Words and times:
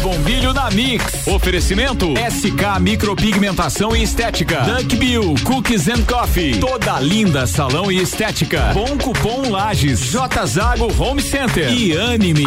bombilho 0.00 0.52
na 0.52 0.70
Mix. 0.70 1.26
Oferecimento 1.26 2.06
SK 2.16 2.80
Micropigmentação 2.80 3.94
e 3.94 4.02
Estética. 4.02 4.60
Duck 4.62 4.96
Bill 4.96 5.34
Cookies 5.44 5.88
and 5.88 6.02
Coffee. 6.04 6.58
Toda 6.58 6.98
linda 7.00 7.46
salão 7.46 7.90
e 7.92 8.00
estética. 8.00 8.72
Bom 8.74 8.96
cupom 8.96 9.50
Lages. 9.50 10.00
J 10.00 10.46
Zago 10.46 10.90
Home 10.98 11.22
Center 11.22 11.72
e 11.72 11.96
Anime. 11.96 12.46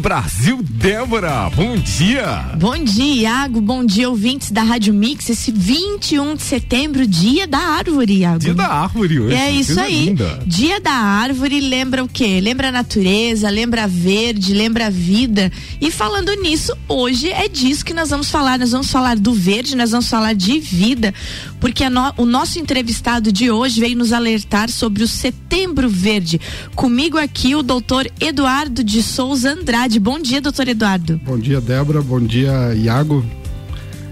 Brasil, 0.00 0.62
Débora. 0.62 1.50
Bom 1.54 1.76
dia. 1.76 2.52
Bom 2.58 2.82
dia, 2.82 3.22
Iago. 3.22 3.60
Bom 3.60 3.84
dia, 3.84 4.08
ouvintes 4.08 4.50
da 4.50 4.62
Rádio 4.62 4.94
Mix. 4.94 5.28
Esse 5.28 5.52
21 5.52 6.36
de 6.36 6.42
setembro, 6.42 7.06
dia 7.06 7.46
da 7.46 7.58
árvore, 7.58 8.20
Iago. 8.20 8.38
Dia 8.38 8.54
da 8.54 8.66
árvore 8.66 9.20
hoje. 9.20 9.36
É 9.36 9.50
isso 9.50 9.78
aí. 9.78 10.06
Linda. 10.06 10.42
Dia 10.46 10.80
da 10.80 10.92
árvore 10.92 11.60
lembra 11.60 12.02
o 12.02 12.08
quê? 12.08 12.40
Lembra 12.40 12.68
a 12.68 12.72
natureza, 12.72 13.50
lembra 13.50 13.84
a 13.84 13.86
verde, 13.86 14.54
lembra 14.54 14.86
a 14.86 14.90
vida. 14.90 15.52
E 15.78 15.90
falando 15.90 16.32
nisso, 16.36 16.74
hoje 16.88 17.28
é 17.28 17.46
disso 17.46 17.84
que 17.84 17.92
nós 17.92 18.08
vamos 18.08 18.30
falar. 18.30 18.58
Nós 18.58 18.72
vamos 18.72 18.90
falar 18.90 19.18
do 19.18 19.34
verde, 19.34 19.76
nós 19.76 19.90
vamos 19.90 20.08
falar 20.08 20.34
de 20.34 20.58
vida, 20.60 21.12
porque 21.60 21.90
no, 21.90 22.14
o 22.16 22.24
nosso 22.24 22.58
entrevistado 22.58 23.30
de 23.30 23.50
hoje 23.50 23.78
veio 23.80 23.98
nos 23.98 24.14
alertar 24.14 24.70
sobre 24.70 25.02
o 25.02 25.08
Setembro 25.08 25.90
Verde. 25.90 26.40
Comigo 26.74 27.18
aqui 27.18 27.54
o 27.54 27.62
doutor 27.62 28.10
Eduardo 28.18 28.82
de 28.82 29.02
Souza 29.02 29.52
Andrade. 29.52 29.89
Bom 29.98 30.20
dia, 30.20 30.40
doutor 30.40 30.68
Eduardo. 30.68 31.20
Bom 31.24 31.38
dia, 31.38 31.60
Débora. 31.60 32.00
Bom 32.02 32.20
dia, 32.20 32.74
Iago. 32.74 33.24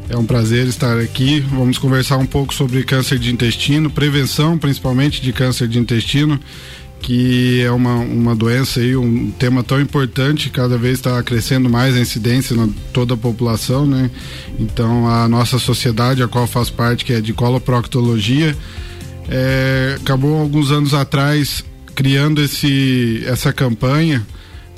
É 0.08 0.16
um 0.16 0.24
prazer 0.24 0.66
estar 0.66 0.98
aqui. 0.98 1.40
Vamos 1.40 1.78
conversar 1.78 2.16
um 2.16 2.26
pouco 2.26 2.54
sobre 2.54 2.82
câncer 2.82 3.18
de 3.18 3.30
intestino, 3.30 3.90
prevenção 3.90 4.56
principalmente 4.56 5.20
de 5.20 5.32
câncer 5.32 5.68
de 5.68 5.78
intestino, 5.78 6.40
que 7.00 7.60
é 7.60 7.70
uma, 7.70 7.96
uma 7.96 8.34
doença 8.34 8.80
e 8.80 8.96
um 8.96 9.30
tema 9.30 9.62
tão 9.62 9.80
importante, 9.80 10.50
cada 10.50 10.78
vez 10.78 10.94
está 10.94 11.22
crescendo 11.22 11.68
mais 11.68 11.94
a 11.94 12.00
incidência 12.00 12.56
na 12.56 12.68
toda 12.92 13.14
a 13.14 13.16
população, 13.16 13.86
né? 13.86 14.10
Então 14.58 15.06
a 15.06 15.28
nossa 15.28 15.58
sociedade, 15.58 16.22
a 16.22 16.28
qual 16.28 16.46
faz 16.46 16.70
parte, 16.70 17.04
que 17.04 17.12
é 17.12 17.20
de 17.20 17.32
coloproctologia, 17.34 18.56
é, 19.28 19.96
acabou 20.00 20.40
alguns 20.40 20.70
anos 20.70 20.94
atrás 20.94 21.62
criando 21.94 22.42
esse, 22.42 23.22
essa 23.26 23.52
campanha 23.52 24.26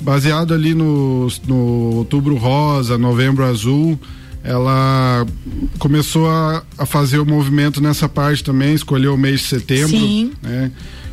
baseado 0.01 0.53
ali 0.53 0.73
no, 0.73 1.27
no 1.47 1.95
Outubro 1.95 2.35
Rosa, 2.35 2.97
Novembro 2.97 3.43
Azul, 3.43 3.99
ela 4.43 5.25
começou 5.77 6.29
a, 6.29 6.63
a, 6.77 6.85
fazer 6.85 7.19
o 7.19 7.25
movimento 7.25 7.81
nessa 7.81 8.09
parte 8.09 8.43
também, 8.43 8.73
escolheu 8.73 9.13
o 9.13 9.17
mês 9.17 9.41
de 9.41 9.47
setembro, 9.47 9.97
Sim. 9.97 10.31
né? 10.41 10.71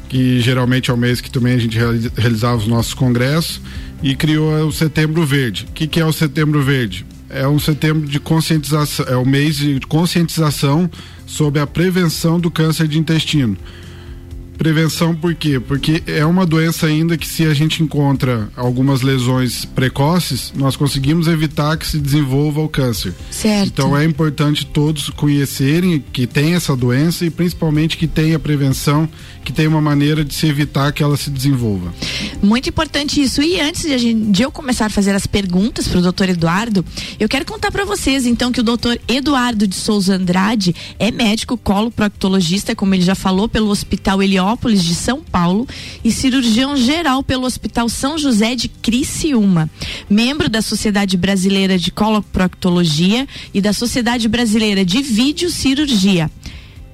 Que 0.09 0.41
geralmente 0.41 0.91
é 0.91 0.95
o 0.95 0.97
mês 0.97 1.21
que 1.21 1.31
também 1.31 1.55
a 1.55 1.59
gente 1.59 1.77
realizava 2.17 2.57
os 2.57 2.67
nossos 2.67 2.95
congressos 2.95 3.61
e 4.03 4.17
criou 4.17 4.67
o 4.67 4.73
Setembro 4.73 5.25
Verde. 5.27 5.67
O 5.69 5.73
que, 5.73 5.87
que 5.87 6.01
é 6.01 6.05
o 6.07 6.13
Setembro 6.13 6.63
Verde? 6.63 7.05
É 7.29 7.47
um 7.47 7.59
setembro 7.59 8.09
de 8.09 8.19
conscientização, 8.19 9.05
é 9.07 9.15
o 9.15 9.27
mês 9.27 9.57
de 9.57 9.79
conscientização 9.81 10.91
sobre 11.27 11.61
a 11.61 11.67
prevenção 11.67 12.41
do 12.41 12.51
câncer 12.51 12.89
de 12.89 12.99
intestino. 12.99 13.55
Prevenção 14.59 15.15
por 15.15 15.37
quê? 15.37 15.61
Porque 15.61 16.03
é 16.05 16.27
uma 16.27 16.45
doença 16.45 16.87
ainda 16.89 17.17
que 17.17 17.29
se 17.29 17.45
a 17.47 17.55
gente 17.55 17.81
encontra 17.81 18.51
algumas 18.57 19.03
lesões 19.03 19.65
precoces, 19.65 20.53
nós 20.57 20.75
conseguimos 20.75 21.29
evitar 21.29 21.77
que 21.77 21.87
se 21.87 21.97
desenvolva 21.97 22.61
o 22.61 22.69
câncer. 22.69 23.15
Certo. 23.31 23.69
Então 23.69 23.97
é 23.97 24.05
importante 24.05 24.67
todos 24.67 25.11
conhecerem 25.11 26.03
que 26.13 26.27
tem 26.27 26.55
essa 26.55 26.75
doença 26.75 27.25
e 27.25 27.31
principalmente 27.31 27.97
que 27.97 28.09
tenha 28.09 28.37
prevenção, 28.37 29.09
que 29.45 29.53
tenha 29.53 29.69
uma 29.69 29.81
maneira 29.81 30.25
de 30.25 30.35
se 30.35 30.49
evitar 30.49 30.93
que 30.93 31.05
ela 31.05 31.17
se 31.17 31.31
desenvolva. 31.31 31.95
Muito 32.43 32.69
importante 32.69 33.23
isso. 33.23 33.41
E 33.41 33.61
antes 33.61 33.83
de, 33.83 33.97
gente, 33.97 34.31
de 34.33 34.43
eu 34.43 34.51
começar 34.51 34.87
a 34.87 34.91
fazer 34.91 35.15
as 35.15 35.27
perguntas 35.27 35.87
para 35.87 36.01
o 36.01 36.03
doutor 36.03 36.29
Eduardo, 36.29 36.85
eu 37.21 37.29
quero 37.29 37.45
contar 37.45 37.71
para 37.71 37.85
vocês 37.85 38.27
então 38.27 38.51
que 38.51 38.61
o 38.61 38.65
doutor 38.65 38.99
Eduardo 39.07 39.69
de 39.69 39.77
Souza 39.77 40.17
Andrade 40.17 40.75
é 40.99 41.13
médico 41.13 41.57
coloproctologista, 41.57 42.75
como 42.75 42.93
ele 42.93 43.03
já 43.05 43.15
falou, 43.15 43.49
pelo 43.49 43.69
Hospital 43.69 44.21
Elió 44.21 44.48
De 44.57 44.95
São 44.95 45.23
Paulo 45.23 45.67
e 46.03 46.11
cirurgião 46.11 46.77
geral 46.77 47.23
pelo 47.23 47.45
Hospital 47.45 47.89
São 47.89 48.17
José 48.17 48.55
de 48.55 48.69
Criciúma. 48.69 49.69
Membro 50.09 50.49
da 50.49 50.63
Sociedade 50.63 51.17
Brasileira 51.17 51.79
de 51.79 51.91
Coloproctologia 51.91 53.27
e 53.53 53.61
da 53.61 53.73
Sociedade 53.73 54.29
Brasileira 54.29 54.85
de 54.85 55.03
Videocirurgia 55.03 56.31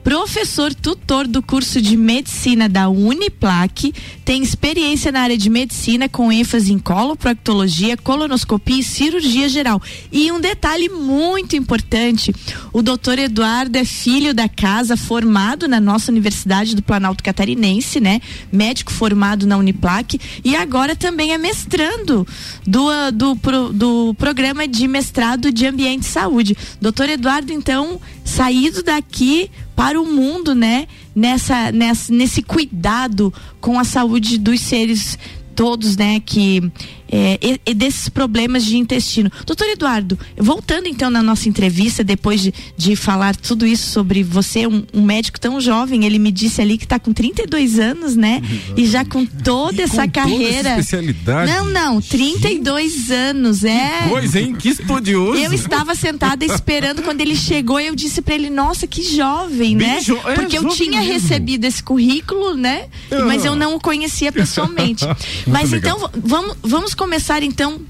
professor 0.05 0.75
tutor 0.75 1.27
do 1.27 1.43
curso 1.43 1.81
de 1.81 1.97
medicina 1.97 2.69
da 2.69 2.91
Uniplac, 2.91 3.91
tem 4.23 4.43
experiência 4.43 5.11
na 5.11 5.23
área 5.23 5.39
de 5.39 5.49
medicina 5.49 6.11
com 6.11 6.31
ênfase 6.31 6.73
em 6.73 6.79
coloproctologia, 6.79 7.97
colonoscopia 7.97 8.81
e 8.81 8.85
cirurgia 8.85 9.49
geral. 9.49 9.81
E 10.13 10.31
um 10.31 10.39
detalhe 10.39 10.91
muito 10.91 11.57
importante: 11.57 12.35
o 12.71 12.83
doutor 12.83 13.19
Eduardo 13.19 13.79
é 13.79 13.85
filho 13.85 14.35
da 14.35 14.47
casa, 14.47 14.95
formado 14.95 15.67
na 15.67 15.81
nossa 15.81 16.13
Universidade 16.13 16.77
do 16.77 16.83
Planalto 16.83 17.25
Catarinense, 17.25 17.99
né? 17.99 18.21
Médico 18.53 18.93
formado 18.93 19.47
na 19.47 19.57
Uniplac 19.57 20.21
e 20.45 20.55
agora 20.55 20.95
também 20.95 21.33
é 21.33 21.39
mestrando 21.39 22.27
do, 22.67 23.11
do, 23.11 23.35
do, 23.35 23.73
do 23.73 24.15
programa 24.19 24.69
de 24.69 24.87
mestrado 24.87 25.51
de 25.51 25.67
ambiente 25.67 26.03
e 26.03 26.07
saúde. 26.07 26.57
Doutor 26.79 27.09
Eduardo, 27.09 27.53
então, 27.53 27.99
saído 28.25 28.83
daqui 28.83 29.51
para 29.77 30.01
o 30.01 30.07
mundo, 30.07 30.55
né? 30.55 30.89
Nessa, 31.15 31.71
nessa, 31.71 32.13
nesse 32.13 32.43
cuidado 32.43 33.33
com 33.61 33.79
a 33.79 33.85
saúde 33.85 34.39
dos 34.39 34.61
seres 34.61 35.17
todos, 35.55 35.97
né, 35.97 36.21
que 36.21 36.73
é, 37.11 37.39
e, 37.41 37.61
e 37.67 37.75
desses 37.75 38.09
problemas 38.09 38.65
de 38.65 38.77
intestino. 38.77 39.31
Doutor 39.47 39.69
Eduardo, 39.69 40.19
voltando 40.37 40.89
então 40.89 41.11
na 41.11 41.23
nossa 41.23 41.49
entrevista, 41.49 42.03
depois 42.03 42.43
de, 42.43 42.53
de 42.77 42.97
falar 42.97 43.37
tudo 43.37 43.67
isso 43.67 43.91
sobre 43.91 44.23
você, 44.23 44.67
um, 44.67 44.85
um 44.93 45.03
médico 45.03 45.39
tão 45.39 45.61
jovem, 45.61 46.05
ele 46.05 46.19
me 46.19 46.33
disse 46.33 46.61
ali 46.61 46.79
que 46.79 46.85
está 46.85 46.99
com 46.99 47.13
32 47.13 47.79
anos, 47.79 48.17
né? 48.17 48.43
E 48.77 48.87
já 48.87 49.05
com 49.05 49.25
toda 49.25 49.83
essa 49.83 50.05
com 50.05 50.13
carreira. 50.13 50.57
Toda 50.57 50.69
essa 50.71 50.81
especialidade. 50.81 51.53
Não, 51.53 51.65
não, 51.67 52.01
32 52.01 52.93
Sim. 52.93 53.13
anos, 53.13 53.65
é. 53.65 54.09
Coisa, 54.09 54.41
hein? 54.41 54.55
Que 54.55 54.71
estudioso. 54.71 55.41
Eu 55.41 55.53
estava 55.53 55.95
sentada 55.95 56.45
esperando 56.45 57.03
quando 57.03 57.21
ele 57.21 57.37
chegou 57.37 57.81
e 57.81 57.87
eu 57.87 57.95
disse 57.95 58.23
para 58.23 58.35
ele, 58.35 58.51
nossa, 58.51 58.87
que 58.87 59.03
jovem, 59.03 59.77
Bem 59.77 59.87
né? 59.87 60.01
Jo 60.01 60.19
é, 60.25 60.35
Porque 60.35 60.59
eu 60.59 60.69
tinha 60.69 61.01
mesmo. 61.01 61.13
recebido 61.13 61.65
esse 61.65 61.83
currículo, 61.83 62.57
né? 62.57 62.87
Mas 63.27 63.45
eu 63.45 63.55
não 63.55 63.75
o 63.75 63.81
conhecia 63.81 64.33
pessoalmente. 64.33 65.05
Mas 65.47 65.71
legal. 65.71 65.97
então, 65.97 66.11
vamos, 66.23 66.57
vamos 66.63 66.94
começar 66.95 67.43
então 67.43 67.81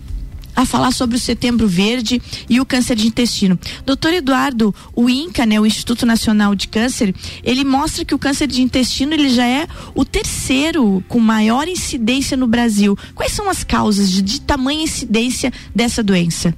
a 0.57 0.65
falar 0.65 0.93
sobre 0.93 1.17
o 1.17 1.21
Setembro 1.21 1.67
Verde 1.67 2.23
e 2.49 2.61
o 2.61 2.67
câncer 2.67 2.97
de 2.97 3.07
intestino. 3.07 3.59
Doutor 3.85 4.13
Eduardo, 4.13 4.75
o 4.95 5.11
INCA, 5.11 5.45
né, 5.45 5.59
o 5.61 5.67
Instituto 5.67 6.07
Nacional 6.07 6.55
de 6.55 6.69
Câncer, 6.69 7.15
ele 7.43 7.65
mostra 7.65 8.05
que 8.05 8.15
o 8.15 8.19
câncer 8.19 8.47
de 8.47 8.63
intestino 8.63 9.15
ele 9.15 9.31
já 9.31 9.47
é 9.47 9.67
o 9.95 10.05
terceiro 10.05 11.03
com 11.09 11.19
maior 11.19 11.67
incidência 11.67 12.37
no 12.37 12.47
Brasil. 12.47 12.97
Quais 13.15 13.33
são 13.33 13.49
as 13.49 13.65
causas 13.65 14.11
de, 14.11 14.23
de 14.23 14.41
tamanha 14.41 14.85
incidência 14.85 15.53
dessa 15.75 16.03
doença? 16.03 16.55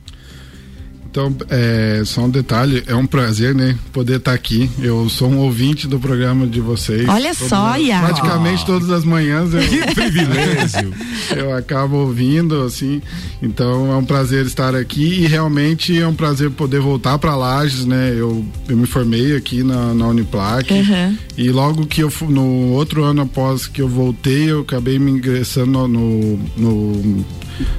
Então, 1.17 1.35
é, 1.49 2.03
só 2.05 2.25
um 2.25 2.29
detalhe, 2.29 2.85
é 2.87 2.95
um 2.95 3.07
prazer, 3.07 3.55
né, 3.55 3.75
poder 3.91 4.19
estar 4.19 4.33
tá 4.33 4.35
aqui. 4.35 4.71
Eu 4.79 5.09
sou 5.09 5.31
um 5.31 5.39
ouvinte 5.39 5.89
do 5.89 5.99
programa 5.99 6.47
de 6.47 6.61
vocês. 6.61 7.09
Olha 7.09 7.33
só, 7.33 7.79
Iago. 7.79 8.05
Praticamente 8.05 8.63
oh. 8.65 8.67
todas 8.67 8.91
as 8.91 9.03
manhãs. 9.03 9.55
Eu, 9.55 9.61
que 9.67 9.95
privilégio! 9.95 10.93
eu 11.35 11.55
acabo 11.55 11.97
ouvindo, 11.97 12.61
assim. 12.65 13.01
Então, 13.41 13.91
é 13.91 13.97
um 13.97 14.05
prazer 14.05 14.45
estar 14.45 14.75
aqui 14.75 15.23
e 15.23 15.27
realmente 15.27 15.99
é 15.99 16.07
um 16.07 16.13
prazer 16.13 16.51
poder 16.51 16.81
voltar 16.81 17.17
para 17.17 17.35
Lages, 17.35 17.87
né? 17.87 18.13
Eu, 18.15 18.45
eu 18.69 18.77
me 18.77 18.87
formei 18.87 19.35
aqui 19.35 19.63
na, 19.63 19.95
na 19.95 20.09
Uniplac 20.09 20.71
uhum. 20.71 21.17
e 21.39 21.49
logo 21.49 21.87
que 21.87 22.03
eu 22.03 22.13
no 22.29 22.73
outro 22.73 23.03
ano 23.03 23.23
após 23.23 23.67
que 23.67 23.81
eu 23.81 23.89
voltei, 23.89 24.51
eu 24.51 24.61
acabei 24.61 24.99
me 24.99 25.13
ingressando 25.13 25.89
no, 25.89 26.39
no 26.59 27.25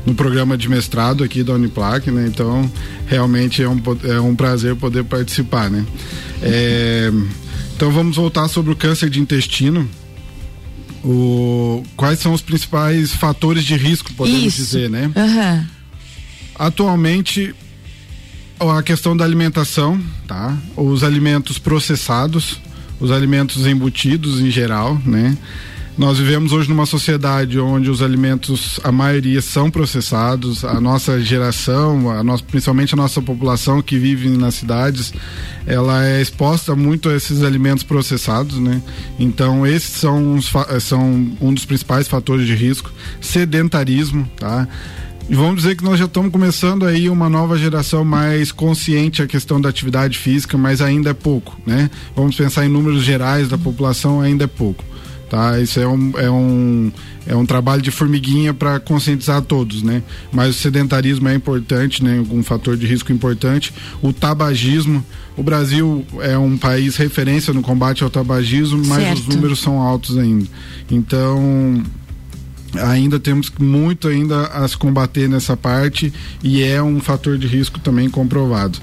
no 0.06 0.13
programa 0.13 0.57
de 0.57 0.68
mestrado 0.69 1.24
aqui 1.24 1.44
da 1.44 1.53
Uniplac, 1.53 2.09
né? 2.12 2.25
Então, 2.27 2.69
realmente 3.06 3.62
é 3.62 3.69
um, 3.69 3.81
é 4.03 4.19
um 4.19 4.35
prazer 4.35 4.75
poder 4.75 5.03
participar, 5.03 5.69
né? 5.69 5.85
É, 6.41 7.12
então, 7.75 7.91
vamos 7.91 8.15
voltar 8.15 8.47
sobre 8.47 8.71
o 8.71 8.75
câncer 8.75 9.09
de 9.09 9.19
intestino. 9.19 9.88
O, 11.03 11.83
quais 11.95 12.19
são 12.19 12.33
os 12.33 12.41
principais 12.41 13.13
fatores 13.13 13.63
de 13.63 13.75
risco, 13.75 14.12
podemos 14.13 14.44
Isso. 14.44 14.57
dizer, 14.57 14.89
né? 14.89 15.12
Uhum. 15.15 15.65
Atualmente, 16.56 17.53
a 18.59 18.81
questão 18.81 19.15
da 19.15 19.24
alimentação, 19.24 20.01
tá? 20.27 20.57
Os 20.75 21.03
alimentos 21.03 21.59
processados, 21.59 22.59
os 23.00 23.12
alimentos 23.12 23.68
embutidos 23.68 24.39
em 24.39 24.50
geral, 24.50 25.00
né? 25.06 25.38
Nós 25.98 26.20
vivemos 26.20 26.52
hoje 26.52 26.70
numa 26.70 26.86
sociedade 26.86 27.60
onde 27.60 27.90
os 27.90 28.04
alimentos, 28.04 28.80
a 28.84 28.92
maioria 28.92 29.42
são 29.42 29.72
processados. 29.72 30.64
A 30.64 30.80
nossa 30.80 31.20
geração, 31.20 32.12
a 32.12 32.24
nossa, 32.24 32.44
principalmente 32.44 32.94
a 32.94 32.98
nossa 32.98 33.20
população 33.20 33.82
que 33.82 33.98
vive 33.98 34.30
nas 34.30 34.54
cidades, 34.54 35.12
ela 35.66 36.06
é 36.06 36.22
exposta 36.22 36.76
muito 36.76 37.10
a 37.10 37.16
esses 37.16 37.42
alimentos 37.42 37.84
processados, 37.84 38.60
né? 38.60 38.80
Então 39.18 39.66
esses 39.66 39.90
são, 39.90 40.36
uns, 40.36 40.54
são 40.82 41.32
um 41.42 41.52
dos 41.52 41.66
principais 41.66 42.08
fatores 42.08 42.46
de 42.46 42.54
risco. 42.54 42.92
Sedentarismo, 43.20 44.30
tá? 44.38 44.68
E 45.28 45.34
vamos 45.34 45.64
dizer 45.64 45.76
que 45.76 45.84
nós 45.84 45.98
já 45.98 46.06
estamos 46.06 46.32
começando 46.32 46.86
aí 46.86 47.10
uma 47.10 47.28
nova 47.28 47.58
geração 47.58 48.06
mais 48.06 48.52
consciente 48.52 49.24
a 49.24 49.28
questão 49.28 49.60
da 49.60 49.68
atividade 49.68 50.20
física, 50.20 50.60
mas 50.60 50.80
ainda 50.80 51.10
é 51.10 51.14
pouco, 51.16 51.60
né? 51.66 51.90
Vamos 52.16 52.36
pensar 52.36 52.68
em 52.68 52.70
números 52.70 53.02
gerais 53.04 53.50
da 53.50 53.58
população, 53.58 54.22
ainda 54.22 54.44
é 54.44 54.48
pouco. 54.48 54.86
Tá? 55.29 55.59
Isso 55.59 55.79
é 55.79 55.88
um, 55.88 56.13
é 56.18 56.31
um, 56.31 56.91
é 57.25 57.35
um 57.35 57.45
trabalho 57.45 57.81
de 57.81 57.91
formiguinha 57.91 58.53
para 58.53 58.79
conscientizar 58.79 59.41
todos, 59.41 59.83
né? 59.83 60.01
Mas 60.31 60.56
o 60.56 60.59
sedentarismo 60.59 61.27
é 61.27 61.35
importante, 61.35 62.01
né? 62.01 62.24
Um 62.31 62.41
fator 62.41 62.77
de 62.77 62.85
risco 62.85 63.12
importante. 63.12 63.74
O 64.01 64.13
tabagismo, 64.13 65.06
o 65.35 65.44
Brasil 65.44 66.06
é 66.21 66.38
um 66.38 66.57
país 66.57 66.95
referência 66.95 67.53
no 67.53 67.62
combate 67.62 68.03
ao 68.03 68.09
tabagismo, 68.09 68.81
mas 68.85 69.03
certo. 69.03 69.19
os 69.19 69.35
números 69.35 69.59
são 69.59 69.81
altos 69.81 70.18
ainda. 70.18 70.47
Então, 70.89 71.83
ainda 72.75 73.19
temos 73.19 73.51
muito 73.59 74.07
ainda 74.07 74.47
a 74.47 74.68
se 74.68 74.77
combater 74.77 75.27
nessa 75.27 75.57
parte 75.57 76.13
e 76.44 76.63
é 76.63 76.81
um 76.81 77.00
fator 77.00 77.38
de 77.38 77.47
risco 77.47 77.79
também 77.79 78.09
comprovado. 78.09 78.79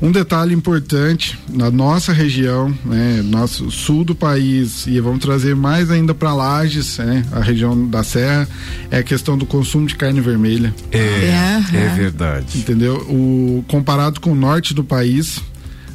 Um 0.00 0.12
detalhe 0.12 0.54
importante 0.54 1.36
na 1.48 1.70
nossa 1.70 2.12
região, 2.12 2.72
né, 2.84 3.20
nosso 3.24 3.68
sul 3.70 4.04
do 4.04 4.14
país 4.14 4.86
e 4.86 5.00
vamos 5.00 5.18
trazer 5.18 5.56
mais 5.56 5.90
ainda 5.90 6.14
para 6.14 6.32
Lages, 6.32 6.98
né, 6.98 7.24
a 7.32 7.40
região 7.40 7.88
da 7.88 8.04
Serra, 8.04 8.48
é 8.92 8.98
a 8.98 9.02
questão 9.02 9.36
do 9.36 9.44
consumo 9.44 9.86
de 9.86 9.96
carne 9.96 10.20
vermelha. 10.20 10.72
É, 10.92 10.98
é, 10.98 11.86
é 11.86 11.94
verdade. 11.96 12.58
Entendeu? 12.58 12.96
O 13.08 13.64
comparado 13.66 14.20
com 14.20 14.30
o 14.30 14.36
norte 14.36 14.72
do 14.72 14.84
país, 14.84 15.40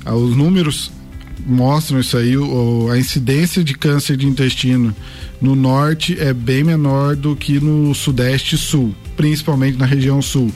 ah, 0.05 0.15
os 0.15 0.35
números 0.35 0.91
mostram 1.45 1.99
isso 1.99 2.17
aí, 2.17 2.37
o, 2.37 2.89
a 2.91 2.97
incidência 2.97 3.63
de 3.63 3.73
câncer 3.73 4.17
de 4.17 4.27
intestino 4.27 4.93
no 5.41 5.55
norte 5.55 6.17
é 6.19 6.33
bem 6.33 6.63
menor 6.63 7.15
do 7.15 7.35
que 7.35 7.59
no 7.59 7.93
sudeste 7.93 8.55
e 8.55 8.57
sul, 8.57 8.93
principalmente 9.15 9.77
na 9.77 9.85
região 9.85 10.21
sul. 10.21 10.51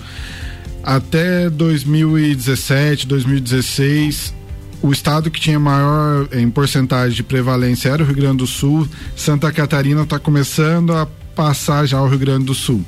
Até 0.87 1.49
2017, 1.49 3.07
2016, 3.07 4.33
o 4.81 4.89
estado 4.89 5.29
que 5.29 5.37
tinha 5.37 5.59
maior 5.59 6.29
em 6.31 6.49
porcentagem 6.49 7.13
de 7.13 7.23
prevalência 7.23 7.89
era 7.89 8.01
o 8.01 8.05
Rio 8.05 8.15
Grande 8.15 8.37
do 8.37 8.47
Sul. 8.47 8.87
Santa 9.13 9.51
Catarina 9.51 10.03
está 10.03 10.17
começando 10.17 10.93
a 10.93 11.05
passar 11.35 11.85
já 11.85 12.01
o 12.01 12.07
Rio 12.07 12.19
Grande 12.19 12.45
do 12.45 12.53
Sul 12.53 12.85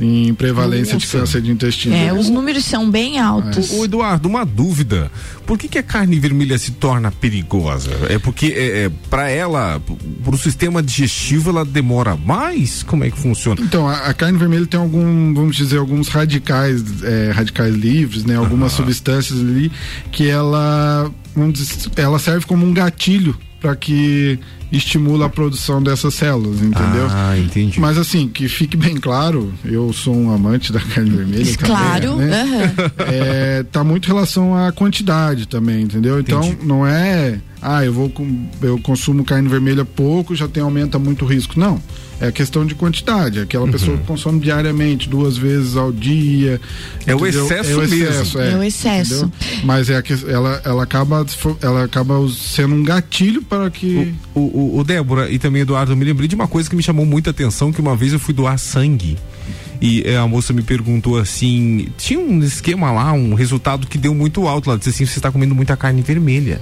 em 0.00 0.32
prevalência 0.34 0.94
Nossa. 0.94 1.06
de 1.06 1.12
câncer 1.12 1.42
de 1.42 1.50
intestino. 1.50 1.94
É, 1.94 2.12
os 2.12 2.28
números 2.28 2.64
são 2.64 2.90
bem 2.90 3.18
altos. 3.18 3.70
O, 3.70 3.80
o 3.80 3.84
Eduardo, 3.84 4.28
uma 4.28 4.44
dúvida. 4.44 5.10
Por 5.46 5.58
que, 5.58 5.68
que 5.68 5.78
a 5.78 5.82
carne 5.82 6.18
vermelha 6.18 6.56
se 6.58 6.72
torna 6.72 7.10
perigosa? 7.10 7.90
É 8.08 8.18
porque 8.18 8.46
é, 8.46 8.84
é 8.84 8.90
para 9.10 9.28
ela, 9.28 9.80
para 10.24 10.34
o 10.34 10.38
sistema 10.38 10.82
digestivo, 10.82 11.50
ela 11.50 11.64
demora 11.64 12.16
mais? 12.16 12.82
Como 12.82 13.04
é 13.04 13.10
que 13.10 13.18
funciona? 13.18 13.60
Então, 13.60 13.88
a, 13.88 14.06
a 14.06 14.14
carne 14.14 14.38
vermelha 14.38 14.66
tem 14.66 14.80
algum, 14.80 15.34
vamos 15.34 15.56
dizer, 15.56 15.78
alguns 15.78 16.08
radicais, 16.08 16.82
é, 17.02 17.30
radicais 17.32 17.74
livres, 17.74 18.24
né? 18.24 18.36
Algumas 18.36 18.72
substâncias 18.72 19.40
ali 19.40 19.70
que 20.10 20.28
ela, 20.28 21.10
vamos 21.34 21.54
dizer, 21.54 21.90
ela 21.96 22.18
serve 22.18 22.46
como 22.46 22.66
um 22.66 22.72
gatilho 22.72 23.36
para 23.62 23.76
que 23.76 24.40
estimula 24.72 25.26
a 25.26 25.28
produção 25.28 25.80
dessas 25.80 26.14
células, 26.14 26.60
entendeu? 26.60 27.06
Ah, 27.10 27.38
entendi. 27.38 27.78
Mas 27.78 27.96
assim, 27.96 28.26
que 28.26 28.48
fique 28.48 28.76
bem 28.76 28.96
claro, 28.96 29.52
eu 29.64 29.92
sou 29.92 30.16
um 30.16 30.32
amante 30.32 30.72
da 30.72 30.80
carne 30.80 31.10
vermelha. 31.10 31.56
Claro, 31.58 32.10
também, 32.12 32.26
né? 32.26 32.74
uhum. 32.76 33.04
é, 33.06 33.62
tá 33.70 33.84
muito 33.84 34.06
em 34.06 34.08
relação 34.12 34.56
à 34.56 34.72
quantidade 34.72 35.46
também, 35.46 35.82
entendeu? 35.82 36.18
Então 36.18 36.42
entendi. 36.42 36.66
não 36.66 36.84
é, 36.84 37.38
ah, 37.60 37.84
eu 37.84 37.92
vou 37.92 38.12
eu 38.62 38.78
consumo 38.80 39.24
carne 39.24 39.48
vermelha 39.48 39.84
pouco, 39.84 40.34
já 40.34 40.48
tem 40.48 40.62
aumenta 40.62 40.98
muito 40.98 41.24
o 41.24 41.28
risco. 41.28 41.60
Não 41.60 41.80
é 42.22 42.30
questão 42.30 42.64
de 42.64 42.76
quantidade. 42.76 43.40
Aquela 43.40 43.64
uhum. 43.64 43.72
pessoa 43.72 43.98
que 43.98 44.04
consome 44.04 44.38
diariamente, 44.38 45.08
duas 45.08 45.36
vezes 45.36 45.76
ao 45.76 45.90
dia. 45.90 46.60
É 47.04 47.16
o 47.16 47.26
excesso, 47.26 47.72
é 47.72 47.76
o 47.76 47.82
excesso 47.82 48.38
mesmo. 48.38 48.40
É, 48.40 48.52
é 48.52 48.56
o 48.56 48.62
excesso. 48.62 49.14
Entendeu? 49.24 49.64
Mas 49.64 49.90
é 49.90 50.00
que 50.00 50.12
ela, 50.28 50.62
ela, 50.64 50.84
acaba, 50.84 51.26
ela 51.60 51.84
acaba 51.84 52.14
sendo 52.28 52.76
um 52.76 52.84
gatilho 52.84 53.42
para 53.42 53.68
que. 53.68 54.14
O, 54.34 54.40
o, 54.40 54.78
o 54.78 54.84
Débora 54.84 55.28
e 55.30 55.38
também 55.38 55.62
Eduardo, 55.62 55.92
eu 55.92 55.96
me 55.96 56.04
lembrei 56.04 56.28
de 56.28 56.36
uma 56.36 56.46
coisa 56.46 56.70
que 56.70 56.76
me 56.76 56.82
chamou 56.82 57.04
muita 57.04 57.30
atenção, 57.30 57.72
que 57.72 57.80
uma 57.80 57.96
vez 57.96 58.12
eu 58.12 58.20
fui 58.20 58.32
doar 58.32 58.56
sangue. 58.56 59.18
E 59.80 60.04
é, 60.06 60.16
a 60.16 60.26
moça 60.28 60.52
me 60.52 60.62
perguntou 60.62 61.18
assim: 61.18 61.88
tinha 61.98 62.20
um 62.20 62.40
esquema 62.40 62.92
lá, 62.92 63.12
um 63.12 63.34
resultado 63.34 63.84
que 63.88 63.98
deu 63.98 64.14
muito 64.14 64.46
alto. 64.46 64.70
Ela 64.70 64.78
disse 64.78 64.90
assim: 64.90 65.06
você 65.06 65.18
está 65.18 65.32
comendo 65.32 65.56
muita 65.56 65.76
carne 65.76 66.02
vermelha. 66.02 66.60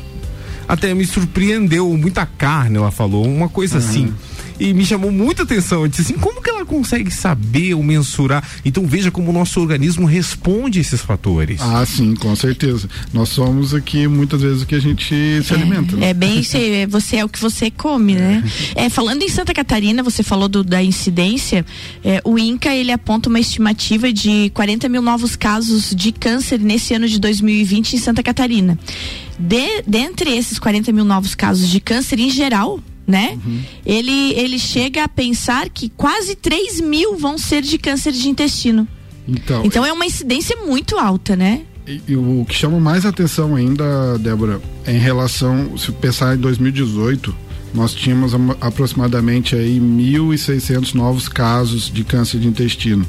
Até 0.67 0.95
me 0.95 1.05
surpreendeu, 1.05 1.95
muita 1.99 2.25
carne, 2.25 2.77
ela 2.77 2.93
falou, 2.93 3.27
uma 3.27 3.49
coisa 3.49 3.79
uhum. 3.79 3.85
assim 3.85 4.15
e 4.61 4.75
me 4.75 4.85
chamou 4.85 5.11
muita 5.11 5.43
atenção. 5.43 5.83
Eu 5.83 5.89
disse 5.89 6.03
assim, 6.03 6.15
como 6.15 6.43
que 6.43 6.51
ela 6.51 6.67
consegue 6.67 7.11
saber 7.11 7.73
ou 7.75 7.83
mensurar? 7.83 8.47
Então 8.65 8.87
veja 8.87 9.11
como 9.11 9.31
o 9.31 9.33
nosso 9.33 9.59
organismo 9.59 10.07
responde 10.07 10.79
a 10.79 10.83
esses 10.83 11.01
fatores. 11.01 11.61
Ah, 11.63 11.85
sim, 11.87 12.15
com 12.15 12.37
certeza. 12.37 12.89
Nós 13.13 13.31
somos 13.31 13.75
aqui 13.75 14.07
muitas 14.07 14.43
vezes 14.43 14.63
o 14.63 14.67
que 14.67 14.75
a 14.75 14.81
gente 14.81 15.43
se 15.43 15.55
é, 15.55 15.57
alimenta. 15.57 15.97
Né? 15.97 16.11
É 16.11 16.15
bem 16.15 16.43
é, 16.53 16.87
você 16.87 17.17
é 17.17 17.25
o 17.25 17.29
que 17.29 17.41
você 17.41 17.71
come, 17.71 18.15
né? 18.15 18.45
É, 18.75 18.91
falando 18.91 19.23
em 19.23 19.29
Santa 19.29 19.55
Catarina, 19.55 20.03
você 20.03 20.23
falou 20.23 20.49
do, 20.49 20.63
da 20.63 20.83
incidência, 20.83 21.65
é, 22.05 22.21
o 22.25 22.39
INCA 22.39 22.75
ele 22.75 22.93
aponta 22.93 23.31
uma 23.31 23.41
estimativa 23.41 24.13
de 24.13 24.51
40 24.53 24.89
mil 24.89 25.01
novos 25.01 25.37
casos 25.37 25.95
de 25.95 26.13
câncer 26.13 26.61
nesse 26.61 26.93
ano 26.93 27.09
de 27.09 27.19
2020 27.19 27.95
em 27.95 27.99
Santa 27.99 28.23
Catarina. 28.23 28.79
De, 29.39 29.83
dentre 29.87 30.37
esses 30.37 30.59
40 30.59 30.93
mil 30.93 31.05
novos 31.05 31.35
casos 31.35 31.69
de 31.69 31.81
câncer 31.81 32.21
em 32.21 32.29
geral, 32.29 32.79
né? 33.07 33.39
Uhum. 33.45 33.63
Ele, 33.85 34.33
ele 34.35 34.59
chega 34.59 35.05
a 35.05 35.09
pensar 35.09 35.69
que 35.69 35.89
quase 35.91 36.35
3 36.35 36.81
mil 36.81 37.17
vão 37.17 37.37
ser 37.37 37.63
de 37.63 37.79
câncer 37.79 38.13
de 38.13 38.29
intestino. 38.29 38.87
Então, 39.27 39.65
então 39.65 39.85
é 39.85 39.93
uma 39.93 40.07
incidência 40.07 40.57
muito 40.57 40.99
alta, 40.99 41.37
né? 41.37 41.63
E, 41.87 42.01
e 42.09 42.17
o 42.17 42.45
que 42.49 42.55
chama 42.55 42.79
mais 42.79 43.05
atenção 43.05 43.55
ainda, 43.57 44.19
Débora, 44.19 44.61
é 44.87 44.93
em 44.93 44.99
relação, 44.99 45.77
se 45.77 45.91
pensar 45.93 46.37
em 46.37 46.39
2018, 46.39 47.35
nós 47.75 47.95
tínhamos 47.95 48.33
aproximadamente 48.61 49.55
aí 49.55 49.79
1.600 49.79 50.95
novos 50.95 51.29
casos 51.29 51.91
de 51.91 52.05
câncer 52.05 52.39
de 52.41 52.49
intestino. 52.49 53.07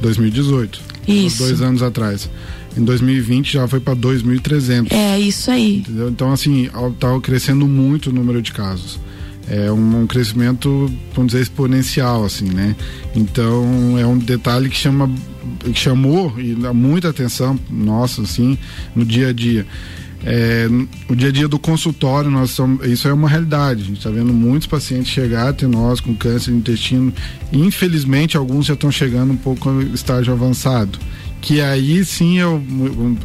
2018. 0.00 0.80
Isso. 1.06 1.38
Dois 1.38 1.60
anos 1.60 1.82
atrás. 1.82 2.28
Em 2.76 2.82
2020 2.82 3.52
já 3.52 3.68
foi 3.68 3.80
para 3.80 3.94
2.300. 3.94 4.90
É, 4.90 5.18
isso 5.20 5.50
aí. 5.50 5.78
Entendeu? 5.78 6.08
Então, 6.08 6.32
assim, 6.32 6.64
está 6.66 7.20
crescendo 7.20 7.66
muito 7.66 8.10
o 8.10 8.12
número 8.12 8.40
de 8.40 8.52
casos 8.52 8.98
é 9.48 9.70
um, 9.70 10.02
um, 10.02 10.06
crescimento, 10.06 10.90
vamos 11.14 11.32
dizer, 11.32 11.42
exponencial, 11.42 12.24
assim, 12.24 12.46
né? 12.46 12.76
Então 13.14 13.98
é 13.98 14.06
um 14.06 14.16
detalhe 14.18 14.68
que 14.68 14.76
chama, 14.76 15.10
que 15.64 15.74
chamou 15.74 16.38
e 16.38 16.54
dá 16.54 16.72
muita 16.72 17.08
atenção 17.08 17.58
nossa, 17.70 18.22
assim, 18.22 18.56
no 18.94 19.04
dia 19.04 19.28
a 19.28 19.32
dia. 19.32 19.66
É, 20.24 20.68
o 21.08 21.16
dia 21.16 21.30
a 21.30 21.32
dia 21.32 21.48
do 21.48 21.58
consultório, 21.58 22.30
nós 22.30 22.52
somos, 22.52 22.86
isso 22.86 23.08
é 23.08 23.12
uma 23.12 23.28
realidade. 23.28 23.82
A 23.82 23.84
gente 23.86 23.98
está 23.98 24.10
vendo 24.10 24.32
muitos 24.32 24.68
pacientes 24.68 25.10
chegar 25.10 25.48
até 25.48 25.66
nós 25.66 26.00
com 26.00 26.14
câncer 26.14 26.52
de 26.52 26.58
intestino. 26.58 27.12
Infelizmente, 27.52 28.36
alguns 28.36 28.66
já 28.66 28.74
estão 28.74 28.90
chegando 28.90 29.32
um 29.32 29.36
pouco 29.36 29.68
no 29.70 29.94
estágio 29.94 30.32
avançado. 30.32 30.98
Que 31.40 31.60
aí 31.60 32.04
sim 32.04 32.38
é 32.38 32.46
o, 32.46 32.62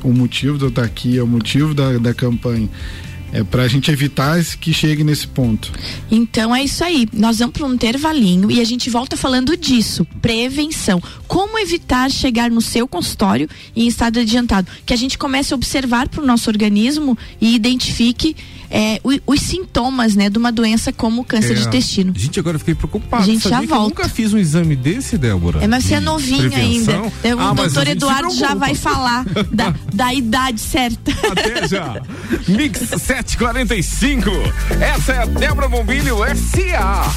o 0.03 0.12
motivo 0.12 0.57
de 0.57 0.63
eu 0.63 0.69
estar 0.69 0.83
aqui, 0.83 1.19
é 1.19 1.24
o 1.24 1.27
motivo 1.27 1.75
da, 1.75 2.00
da 2.00 2.15
campanha 2.15 2.67
é 3.31 3.43
para 3.43 3.63
a 3.63 3.67
gente 3.67 3.91
evitar 3.91 4.38
que 4.60 4.74
chegue 4.74 5.03
nesse 5.03 5.27
ponto. 5.27 5.72
Então 6.10 6.55
é 6.55 6.63
isso 6.63 6.84
aí. 6.84 7.07
Nós 7.13 7.39
vamos 7.39 7.53
para 7.53 7.65
um 7.65 7.74
intervalinho 7.74 8.51
e 8.51 8.60
a 8.60 8.63
gente 8.63 8.89
volta 8.89 9.17
falando 9.17 9.55
disso, 9.57 10.05
prevenção. 10.22 11.01
Como 11.27 11.60
evitar 11.60 12.10
chegar 12.10 12.50
no 12.50 12.62
seu 12.62 12.88
consultório 12.88 13.50
em 13.75 13.88
estado 13.88 14.19
adiantado? 14.19 14.67
Que 14.86 14.93
a 14.93 14.98
gente 14.98 15.17
comece 15.17 15.53
a 15.53 15.55
observar 15.55 16.07
para 16.07 16.22
o 16.22 16.25
nosso 16.25 16.50
organismo 16.50 17.17
e 17.41 17.55
identifique 17.55 18.36
é, 18.69 19.00
os, 19.03 19.19
os, 19.25 19.41
sintomas, 19.41 20.15
né, 20.15 20.29
de 20.29 20.38
uma 20.38 20.51
doença 20.51 20.91
como 20.91 21.21
o 21.21 21.25
câncer 21.25 21.53
é, 21.53 21.55
de 21.55 21.67
intestino. 21.67 22.13
Gente, 22.15 22.39
agora 22.39 22.55
eu 22.55 22.59
fiquei 22.59 22.75
preocupado. 22.75 23.24
A 23.24 23.25
gente 23.25 23.43
Sabia 23.43 23.67
já 23.67 23.75
volta. 23.75 23.75
Eu 23.75 23.89
nunca 23.89 24.09
fiz 24.09 24.33
um 24.33 24.38
exame 24.38 24.75
desse, 24.75 25.17
Débora. 25.17 25.63
É, 25.63 25.67
mas 25.67 25.86
você 25.86 25.95
é 25.95 26.00
novinha 26.00 26.57
ainda. 26.57 27.01
O 27.01 27.39
ah, 27.39 27.53
doutor 27.53 27.88
Eduardo 27.88 28.33
já 28.36 28.53
vai 28.53 28.75
falar 28.75 29.25
da, 29.51 29.74
da 29.93 30.13
idade 30.13 30.59
certa. 30.59 31.12
Até 31.31 31.67
já. 31.67 32.01
Mix 32.47 32.79
745. 32.79 34.29
Essa 34.81 35.13
é 35.13 35.17
a 35.24 35.25
Débora 35.25 35.69
Bombilho 35.69 36.17
SA. 36.36 37.13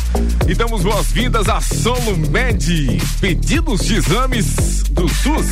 E 0.48 0.54
damos 0.54 0.82
boas-vindas 0.82 1.48
a 1.48 1.60
Solo 1.60 2.16
Med. 2.30 3.00
Pedidos 3.20 3.86
de 3.86 3.96
exames 3.96 4.82
do 4.90 5.08
SUS. 5.08 5.46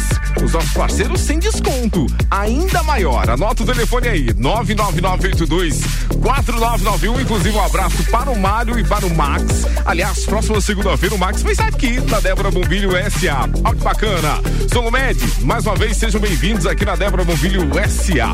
Os 0.44 0.52
nossos 0.52 0.72
parceiros 0.72 1.20
sem 1.20 1.38
desconto. 1.38 2.06
Ainda 2.30 2.82
maior. 2.82 3.28
Anota 3.30 3.62
o 3.62 3.66
telefone 3.66 4.08
aí: 4.08 4.34
99982 4.36 5.88
4991. 6.22 7.20
Inclusive, 7.20 7.56
um 7.56 7.64
abraço 7.64 8.02
para 8.10 8.30
o 8.30 8.38
Mário 8.38 8.78
e 8.78 8.84
para 8.84 9.06
o 9.06 9.14
Max. 9.14 9.66
Aliás, 9.84 10.25
próxima 10.26 10.60
segunda-feira 10.60 11.14
o 11.14 11.18
Max 11.18 11.42
vai 11.42 11.52
estar 11.52 11.66
aqui 11.66 12.00
na 12.00 12.20
Débora 12.20 12.50
Bombilho 12.50 12.90
SA. 13.10 13.48
Olha 13.64 13.76
que 13.76 13.84
bacana. 13.84 14.40
Sou 14.72 14.90
Med, 14.90 15.18
mais 15.42 15.64
uma 15.64 15.76
vez 15.76 15.96
sejam 15.96 16.20
bem-vindos 16.20 16.66
aqui 16.66 16.84
na 16.84 16.96
Débora 16.96 17.25
Bombilho 17.25 17.62
SA. 17.88 18.32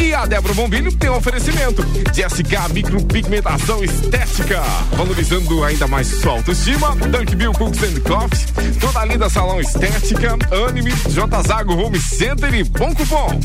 E 0.00 0.14
a 0.14 0.26
Débora 0.26 0.54
Bombilho 0.54 0.92
tem 0.92 1.10
um 1.10 1.16
oferecimento 1.16 1.84
de 2.12 2.22
SK 2.22 2.72
Micropigmentação 2.72 3.84
Estética, 3.84 4.62
valorizando 4.96 5.64
ainda 5.64 5.86
mais 5.86 6.06
sua 6.06 6.32
autoestima. 6.32 6.94
Dunk 6.96 7.34
Bill 7.34 7.52
Cooks 7.52 7.82
and 7.82 8.00
Coffee, 8.00 8.72
toda 8.80 9.00
a 9.00 9.04
linda 9.04 9.28
salão 9.28 9.60
estética, 9.60 10.36
Anime, 10.66 10.92
J 11.08 11.42
Zago 11.42 11.74
Home 11.74 11.98
Center 11.98 12.54
e 12.54 12.64
bom 12.64 12.94
cupom. 12.94 13.38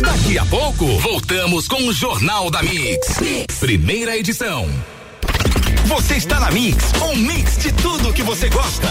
Daqui 0.00 0.38
a 0.38 0.44
pouco, 0.46 0.86
voltamos 0.98 1.68
com 1.68 1.82
o 1.86 1.92
Jornal 1.92 2.50
da 2.50 2.62
mix. 2.94 3.20
mix. 3.20 3.58
Primeira 3.58 4.16
edição. 4.16 4.68
Você 5.86 6.14
está 6.14 6.40
na 6.40 6.50
Mix, 6.50 6.92
um 7.02 7.16
mix 7.16 7.58
de 7.58 7.72
tudo 7.72 8.12
que 8.12 8.22
você 8.22 8.48
gosta. 8.48 8.88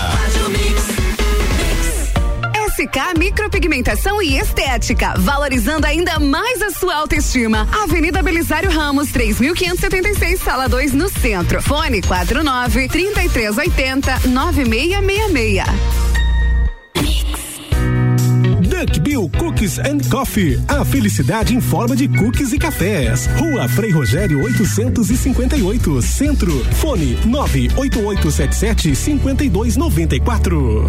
SK 2.74 3.18
Micropigmentação 3.18 4.22
e 4.22 4.38
Estética, 4.38 5.14
valorizando 5.18 5.88
ainda 5.88 6.20
mais 6.20 6.62
a 6.62 6.72
sua 6.72 6.96
autoestima. 6.96 7.68
Avenida 7.84 8.22
Belisário 8.22 8.70
Ramos, 8.70 9.10
3576, 9.12 10.42
sala 10.42 10.68
2, 10.68 10.94
no 10.94 11.10
centro. 11.10 11.62
Fone 11.62 12.02
49 12.02 12.88
3380 12.90 14.28
9666. 14.28 16.03
Duck 18.84 19.00
Bill 19.00 19.30
Cookies 19.40 19.80
and 19.80 20.00
Coffee. 20.12 20.60
A 20.68 20.84
felicidade 20.84 21.56
em 21.56 21.62
forma 21.62 21.96
de 21.96 22.10
cookies 22.10 22.52
e 22.52 22.60
cafés. 22.60 23.28
Rua 23.38 23.70
Frei 23.70 23.92
Rogério 23.92 24.44
858, 24.44 26.02
Centro. 26.02 26.52
Fone 26.76 27.18
98877 27.26 28.94
5294. 28.94 30.86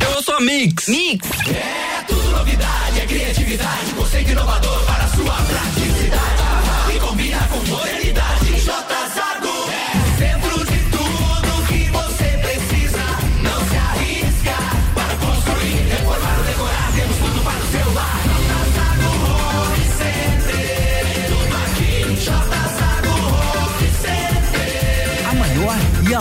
Eu 0.00 0.22
sou 0.22 0.40
Mix. 0.40 0.88
Mix. 0.88 1.28
É 1.48 2.02
tudo 2.08 2.28
novidade, 2.30 3.00
é 3.00 3.06
criatividade, 3.06 3.92
conceito 3.96 4.32
inovador 4.32 4.84
para 4.86 5.06
sua 5.08 5.34
praticidade. 5.34 5.89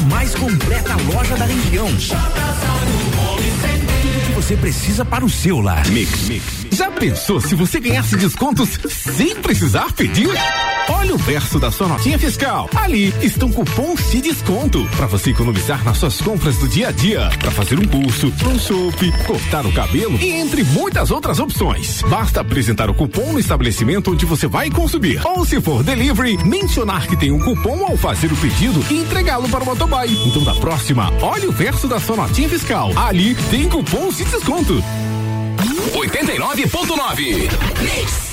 Mais 0.09 0.33
completa 0.35 0.95
loja 1.13 1.35
da 1.37 1.45
região. 1.45 1.87
Tudo 4.01 4.25
que 4.25 4.31
você 4.33 4.57
precisa 4.57 5.05
para 5.05 5.23
o 5.23 5.29
seu 5.29 5.59
lar. 5.59 5.87
Mix, 5.89 6.27
mix. 6.27 6.43
Já 6.71 6.89
pensou 6.91 7.39
se 7.39 7.55
você 7.55 7.79
ganhasse 7.79 8.15
descontos 8.17 8.79
sem 8.89 9.35
precisar 9.35 9.93
pedir? 9.93 10.29
Olha 10.89 11.13
o 11.13 11.17
verso 11.17 11.60
da 11.60 11.72
sua 11.72 11.88
notinha 11.88 12.17
fiscal. 12.17 12.69
Ali 12.75 13.13
estão 13.22 13.51
cupons 13.51 14.12
de 14.12 14.22
desconto 14.22 14.86
para 14.98 15.08
você 15.08 15.31
economizar 15.31 15.84
nas 15.84 15.98
suas 15.98 16.19
compras 16.19 16.58
do 16.58 16.67
dia 16.67 16.89
a 16.89 16.91
dia, 16.91 17.29
para 17.39 17.51
fazer 17.51 17.79
um 17.79 17.86
curso, 17.86 18.34
um 18.46 18.60
chope, 18.60 19.12
cortar 19.25 19.65
o 19.65 19.72
cabelo 19.72 20.17
e 20.19 20.31
entre 20.31 20.63
muitas 20.63 21.12
outras 21.12 21.39
opções. 21.39 22.01
Basta 22.03 22.41
apresentar 22.41 22.89
o 22.89 22.93
cupom 22.93 23.34
no 23.34 23.39
estabelecimento 23.39 24.12
onde 24.12 24.25
você 24.25 24.48
vai 24.48 24.69
consumir. 24.69 25.22
Ou 25.25 25.46
se 25.46 25.62
for 25.62 25.84
delivery, 25.84 26.38
mencionar 26.43 27.08
que 27.08 27.17
tem 27.17 27.31
um 27.31 27.39
cupom 27.39 27.86
ao 27.86 27.96
fazer 27.96 28.31
o 28.31 28.38
pedido 28.38 28.84
e 28.89 29.01
entregá-lo 29.01 29.48
para 29.50 29.63
o 29.63 29.65
motoboy. 29.65 30.10
Então 30.25 30.43
da 30.43 30.55
próxima, 30.55 31.12
olhe 31.22 31.48
o 31.48 31.51
verso 31.51 31.88
da 31.88 32.00
sua 32.00 32.15
notinha 32.15 32.50
fiscal. 32.50 32.91
Ali 32.98 33.36
tem 33.51 33.69
cupons 33.69 34.17
de 34.17 34.25
desconto. 34.25 34.84
89.9 35.93 38.28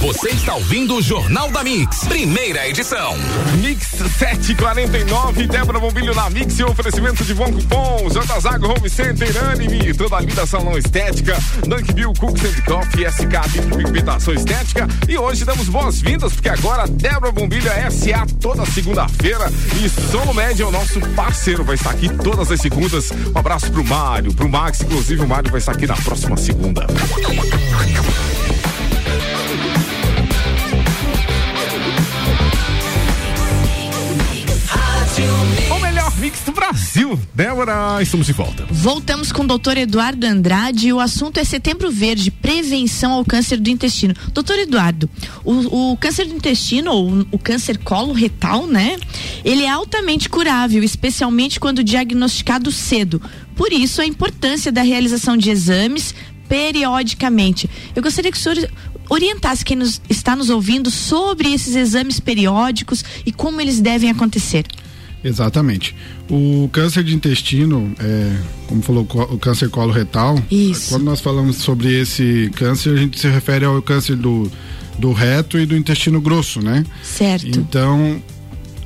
você 0.00 0.30
está 0.30 0.54
ouvindo 0.54 0.96
o 0.96 1.02
Jornal 1.02 1.50
da 1.50 1.62
Mix, 1.62 2.04
primeira 2.04 2.66
edição. 2.66 3.14
Mix 3.58 3.86
749, 4.18 5.46
Débora 5.46 5.78
Bombilho 5.78 6.14
na 6.14 6.30
Mix 6.30 6.58
e 6.58 6.64
oferecimento 6.64 7.22
de 7.22 7.34
bom 7.34 7.52
cupom, 7.52 8.08
Zago 8.40 8.66
Home 8.66 8.88
Center, 8.88 9.28
Anime, 9.44 9.92
toda 9.92 10.16
a 10.16 10.20
linda 10.20 10.46
salão 10.46 10.78
estética, 10.78 11.38
Dunk 11.68 11.92
Bill 11.92 12.14
Cooks 12.18 12.42
and 12.42 12.62
Coffee, 12.64 13.04
SK 13.10 13.76
Pigmentação 13.76 14.32
Estética. 14.32 14.88
E 15.06 15.18
hoje 15.18 15.44
damos 15.44 15.68
boas-vindas, 15.68 16.32
porque 16.32 16.48
agora 16.48 16.88
Débora 16.88 17.30
Bombilho 17.30 17.68
é 17.68 17.90
SA 17.90 18.26
toda 18.40 18.64
segunda-feira 18.64 19.52
e 19.84 19.88
Solo 20.10 20.32
Média 20.32 20.66
o 20.66 20.70
nosso 20.70 20.98
parceiro, 21.14 21.62
vai 21.62 21.74
estar 21.74 21.90
aqui 21.90 22.08
todas 22.08 22.50
as 22.50 22.58
segundas. 22.58 23.10
Um 23.10 23.38
abraço 23.38 23.70
pro 23.70 23.84
Mário, 23.84 24.32
pro 24.32 24.48
Max, 24.48 24.80
inclusive 24.80 25.20
o 25.20 25.28
Mário 25.28 25.50
vai 25.50 25.58
estar 25.58 25.72
aqui 25.72 25.86
na 25.86 25.96
próxima 25.96 26.38
segunda. 26.38 26.86
Mix 36.20 36.40
do 36.40 36.52
Brasil. 36.52 37.18
Débora, 37.34 37.96
estamos 38.02 38.26
de 38.26 38.34
volta. 38.34 38.66
Voltamos 38.70 39.32
com 39.32 39.42
o 39.42 39.46
doutor 39.46 39.78
Eduardo 39.78 40.26
Andrade 40.26 40.88
e 40.88 40.92
o 40.92 41.00
assunto 41.00 41.40
é 41.40 41.44
Setembro 41.44 41.90
Verde, 41.90 42.30
prevenção 42.30 43.12
ao 43.12 43.24
câncer 43.24 43.58
do 43.58 43.70
intestino. 43.70 44.14
Doutor 44.30 44.58
Eduardo, 44.58 45.08
o, 45.42 45.92
o 45.92 45.96
câncer 45.96 46.26
do 46.26 46.34
intestino, 46.34 46.92
ou 46.92 47.26
o 47.30 47.38
câncer 47.38 47.78
colo 47.78 48.12
retal, 48.12 48.66
né? 48.66 48.98
Ele 49.42 49.62
é 49.62 49.70
altamente 49.70 50.28
curável, 50.28 50.82
especialmente 50.84 51.58
quando 51.58 51.82
diagnosticado 51.82 52.70
cedo. 52.70 53.22
Por 53.56 53.72
isso, 53.72 54.02
a 54.02 54.06
importância 54.06 54.70
da 54.70 54.82
realização 54.82 55.38
de 55.38 55.48
exames 55.48 56.14
periodicamente. 56.46 57.70
Eu 57.96 58.02
gostaria 58.02 58.30
que 58.30 58.36
o 58.36 58.40
senhor 58.40 58.70
orientasse 59.08 59.64
quem 59.64 59.78
nos, 59.78 60.02
está 60.10 60.36
nos 60.36 60.50
ouvindo 60.50 60.90
sobre 60.90 61.50
esses 61.50 61.74
exames 61.74 62.20
periódicos 62.20 63.02
e 63.24 63.32
como 63.32 63.58
eles 63.58 63.80
devem 63.80 64.10
acontecer. 64.10 64.66
Exatamente. 65.22 65.94
O 66.30 66.68
câncer 66.72 67.04
de 67.04 67.14
intestino, 67.14 67.92
é, 67.98 68.36
como 68.66 68.82
falou, 68.82 69.06
o 69.30 69.38
câncer 69.38 69.68
coloretal. 69.68 70.42
Isso. 70.50 70.90
Quando 70.90 71.04
nós 71.04 71.20
falamos 71.20 71.56
sobre 71.56 72.00
esse 72.00 72.50
câncer, 72.54 72.94
a 72.94 72.96
gente 72.96 73.20
se 73.20 73.28
refere 73.28 73.64
ao 73.64 73.80
câncer 73.82 74.16
do, 74.16 74.50
do 74.98 75.12
reto 75.12 75.58
e 75.58 75.66
do 75.66 75.76
intestino 75.76 76.20
grosso, 76.20 76.62
né? 76.62 76.84
Certo. 77.02 77.46
Então, 77.46 78.22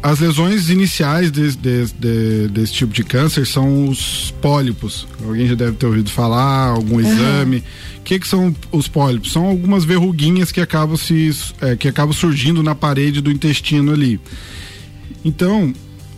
as 0.02 0.18
lesões 0.18 0.68
iniciais 0.68 1.30
de, 1.30 1.56
de, 1.56 1.86
de, 1.98 2.48
desse 2.48 2.74
tipo 2.74 2.92
de 2.92 3.02
câncer 3.02 3.46
são 3.46 3.88
os 3.88 4.34
pólipos. 4.42 5.06
Alguém 5.24 5.46
já 5.46 5.54
deve 5.54 5.72
ter 5.76 5.86
ouvido 5.86 6.10
falar, 6.10 6.68
algum 6.68 7.00
exame. 7.00 7.64
O 7.98 8.02
que, 8.02 8.18
que 8.18 8.28
são 8.28 8.54
os 8.70 8.86
pólipos? 8.86 9.32
São 9.32 9.46
algumas 9.46 9.84
verruguinhas 9.84 10.52
que 10.52 10.60
acabam, 10.60 10.96
se, 10.96 11.30
é, 11.60 11.74
que 11.74 11.88
acabam 11.88 12.12
surgindo 12.12 12.62
na 12.62 12.74
parede 12.74 13.22
do 13.22 13.30
intestino 13.30 13.92
ali. 13.92 14.20
Então, 15.24 15.72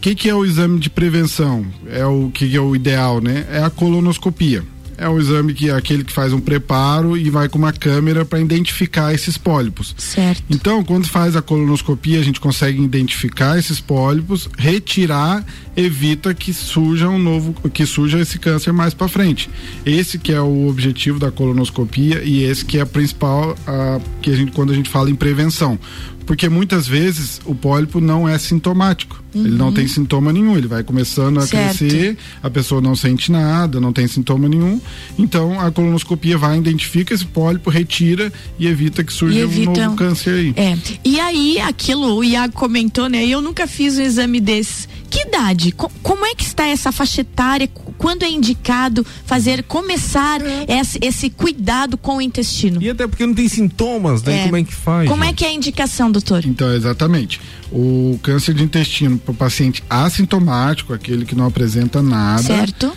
que, 0.07 0.15
que 0.15 0.29
é 0.29 0.35
o 0.35 0.45
exame 0.45 0.79
de 0.79 0.89
prevenção? 0.89 1.67
É 1.91 2.07
o 2.07 2.31
que, 2.31 2.49
que 2.49 2.57
é 2.57 2.61
o 2.61 2.77
ideal, 2.77 3.21
né? 3.21 3.45
É 3.51 3.61
a 3.65 3.69
colonoscopia. 3.69 4.63
É 4.97 5.09
um 5.09 5.19
exame 5.19 5.53
que 5.53 5.69
é 5.69 5.73
aquele 5.73 6.05
que 6.05 6.13
faz 6.13 6.33
um 6.33 6.39
preparo 6.39 7.19
e 7.19 7.29
vai 7.29 7.49
com 7.49 7.59
uma 7.59 7.73
câmera 7.73 8.25
para 8.25 8.41
identificar 8.41 9.13
esses 9.13 9.37
pólipos. 9.37 9.95
Certo. 9.99 10.45
Então, 10.49 10.83
quando 10.85 11.07
faz 11.07 11.35
a 11.35 11.43
colonoscopia, 11.43 12.21
a 12.21 12.23
gente 12.23 12.41
consegue 12.41 12.81
identificar 12.81 13.59
esses 13.59 13.81
pólipos, 13.81 14.49
retirar, 14.57 15.45
evita 15.77 16.33
que 16.33 16.55
surja 16.55 17.09
um 17.09 17.19
novo, 17.19 17.53
que 17.69 17.85
surja 17.85 18.21
esse 18.21 18.39
câncer 18.39 18.73
mais 18.73 18.95
para 18.95 19.09
frente. 19.09 19.51
Esse 19.85 20.19
que 20.19 20.33
é 20.33 20.41
o 20.41 20.69
objetivo 20.69 21.19
da 21.19 21.33
colonoscopia 21.33 22.23
e 22.23 22.45
esse 22.45 22.65
que 22.65 22.79
é 22.79 22.83
a 22.83 22.87
principal, 22.87 23.57
a, 23.67 24.01
que 24.23 24.31
a 24.31 24.37
gente 24.37 24.53
quando 24.53 24.71
a 24.71 24.75
gente 24.75 24.89
fala 24.89 25.11
em 25.11 25.17
prevenção 25.17 25.79
porque 26.27 26.49
muitas 26.49 26.87
vezes 26.89 27.41
o 27.47 27.55
pólipo 27.55 28.01
não 28.01 28.29
é 28.29 28.37
sintomático. 28.37 29.23
Uhum. 29.33 29.47
Ele 29.47 29.57
não 29.57 29.73
tem 29.73 29.87
sintoma 29.87 30.33
nenhum, 30.33 30.57
ele 30.57 30.67
vai 30.67 30.83
começando 30.83 31.39
a 31.39 31.47
certo. 31.47 31.79
crescer, 31.79 32.19
a 32.43 32.51
pessoa 32.51 32.81
não 32.81 32.97
sente 32.97 33.31
nada, 33.31 33.81
não 33.81 33.93
tem 33.93 34.09
sintoma 34.09 34.49
nenhum. 34.49 34.81
Então 35.17 35.61
a 35.61 35.71
colonoscopia 35.71 36.37
vai, 36.37 36.59
identifica 36.59 37.15
esse 37.15 37.25
pólipo, 37.25 37.71
retira 37.71 38.33
e 38.59 38.67
evita 38.67 39.05
que 39.05 39.13
surja 39.13 39.39
evita, 39.39 39.71
um 39.71 39.85
novo 39.85 39.97
câncer 39.97 40.35
aí. 40.35 40.55
É. 40.57 40.77
E 41.05 41.21
aí, 41.21 41.61
aquilo, 41.61 42.17
o 42.17 42.25
Iago 42.25 42.55
comentou, 42.55 43.09
né? 43.09 43.25
Eu 43.25 43.41
nunca 43.41 43.67
fiz 43.67 43.97
um 43.97 44.03
exame 44.03 44.41
desse. 44.41 44.89
Que 45.09 45.21
idade? 45.29 45.73
como 45.73 46.27
é 46.27 46.35
que 46.35 46.43
está 46.43 46.67
essa 46.67 46.91
faixa 46.91 47.21
etária? 47.21 47.69
Quando 47.99 48.23
é 48.23 48.29
indicado 48.29 49.05
fazer, 49.25 49.63
começar 49.65 50.41
é. 50.41 50.81
esse, 50.81 50.99
esse, 51.03 51.31
cuidado 51.31 51.97
com 51.97 52.17
o 52.17 52.23
intestino? 52.23 52.83
E 52.83 52.91
até 52.91 53.07
porque 53.07 53.27
não 53.27 53.35
tem 53.35 53.49
sintomas, 53.49 54.23
né? 54.23 54.41
É. 54.41 54.45
Como 54.45 54.57
é 54.57 54.65
que 54.65 54.75
faz? 54.75 55.09
Como 55.09 55.25
é 55.25 55.33
que 55.33 55.45
é 55.45 55.49
a 55.49 55.53
indicação, 55.53 56.11
doutor? 56.11 56.45
Então, 56.45 56.73
exatamente. 56.73 57.41
O 57.71 58.19
câncer 58.23 58.55
de 58.55 58.63
intestino 58.63 59.19
para 59.19 59.33
o 59.33 59.35
paciente 59.35 59.83
assintomático, 59.89 60.93
aquele 60.93 61.25
que 61.25 61.35
não 61.35 61.47
apresenta 61.47 62.03
nada. 62.03 62.43
Certo 62.43 62.93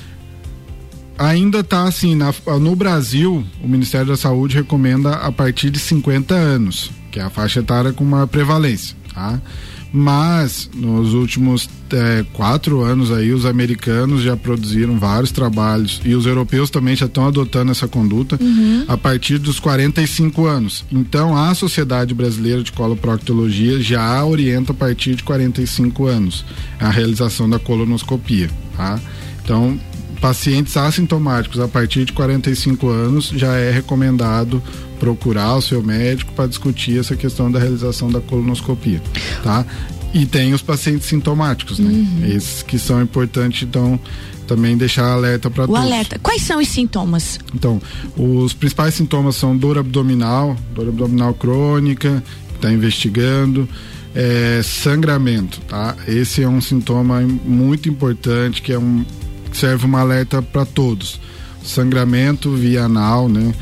ainda 1.20 1.60
está 1.60 1.84
assim, 1.84 2.16
na, 2.16 2.34
no 2.60 2.76
Brasil, 2.78 3.46
o 3.62 3.68
Ministério 3.68 4.08
da 4.08 4.16
Saúde 4.16 4.56
recomenda 4.56 5.16
a 5.16 5.32
partir 5.32 5.70
de 5.70 5.78
50 5.78 6.34
anos, 6.34 6.90
que 7.12 7.20
é 7.20 7.24
a 7.24 7.30
faixa 7.30 7.60
etária 7.60 7.92
com 7.92 8.06
maior 8.06 8.28
prevalência, 8.28 8.96
tá? 9.14 9.40
Mas 9.92 10.70
nos 10.76 11.14
últimos 11.14 11.68
é, 11.92 12.24
quatro 12.34 12.82
anos 12.82 13.12
aí, 13.12 13.34
os 13.34 13.46
americanos 13.46 14.22
já 14.22 14.38
produziram 14.38 15.00
vários 15.00 15.32
trabalhos 15.32 16.00
e 16.06 16.14
os 16.14 16.26
europeus 16.26 16.70
também 16.70 16.96
já 16.96 17.08
estão 17.08 17.28
adotando 17.28 17.72
essa 17.72 17.88
conduta 17.88 18.38
uhum. 18.40 18.86
a 18.88 18.96
partir 18.96 19.40
dos 19.40 19.60
45 19.60 20.46
anos. 20.46 20.86
Então, 20.92 21.36
a 21.36 21.54
Sociedade 21.56 22.14
Brasileira 22.14 22.62
de 22.62 22.72
Coloproctologia 22.72 23.82
já 23.82 24.24
orienta 24.24 24.72
a 24.72 24.76
partir 24.76 25.16
de 25.16 25.24
45 25.24 26.06
anos 26.06 26.46
a 26.80 26.90
realização 26.90 27.50
da 27.50 27.58
colonoscopia, 27.58 28.50
tá? 28.78 29.00
Então, 29.44 29.80
pacientes 30.22 30.76
assintomáticos 30.78 31.60
a 31.60 31.68
partir 31.68 32.06
de 32.06 32.14
45 32.14 32.90
anos 32.90 33.30
já 33.30 33.56
é 33.56 33.72
recomendado 33.72 34.62
procurar 35.00 35.56
o 35.56 35.62
seu 35.62 35.82
médico 35.82 36.34
para 36.34 36.48
discutir 36.48 37.00
essa 37.00 37.16
questão 37.16 37.52
da 37.52 37.60
realização 37.60 38.12
da 38.12 38.20
colonoscopia, 38.20 39.02
tá? 39.44 39.66
E 40.14 40.26
tem 40.26 40.54
os 40.54 40.62
pacientes 40.62 41.08
sintomáticos, 41.08 41.80
né? 41.80 41.92
Uhum. 41.92 42.26
Esses 42.26 42.64
que 42.64 42.80
são 42.80 43.02
importantes, 43.02 43.64
então 43.64 44.00
também 44.48 44.76
deixar 44.76 45.06
alerta 45.12 45.50
para 45.50 45.68
todos. 45.68 45.80
O 45.80 45.86
alerta. 45.86 46.18
Quais 46.20 46.42
são 46.42 46.60
os 46.60 46.68
sintomas? 46.68 47.40
Então, 47.54 47.80
os 48.18 48.54
principais 48.54 48.96
sintomas 48.96 49.36
são 49.36 49.56
dor 49.56 49.78
abdominal, 49.78 50.58
dor 50.74 50.90
abdominal 50.90 51.36
crônica, 51.36 52.24
está 52.56 52.72
investigando, 52.72 53.70
é, 54.16 54.62
sangramento, 54.64 55.62
tá? 55.62 55.96
Esse 56.08 56.42
é 56.42 56.50
um 56.50 56.60
sintoma 56.60 57.22
muito 57.22 57.88
importante 57.88 58.62
que 58.62 58.74
é 58.74 58.80
um 58.80 59.06
serve 59.54 59.86
uma 59.86 60.02
alerta 60.02 60.42
para 60.42 60.66
todos. 60.66 61.20
Sangramento 61.64 62.52
via 62.56 62.86
anal, 62.86 63.30
né? 63.30 63.54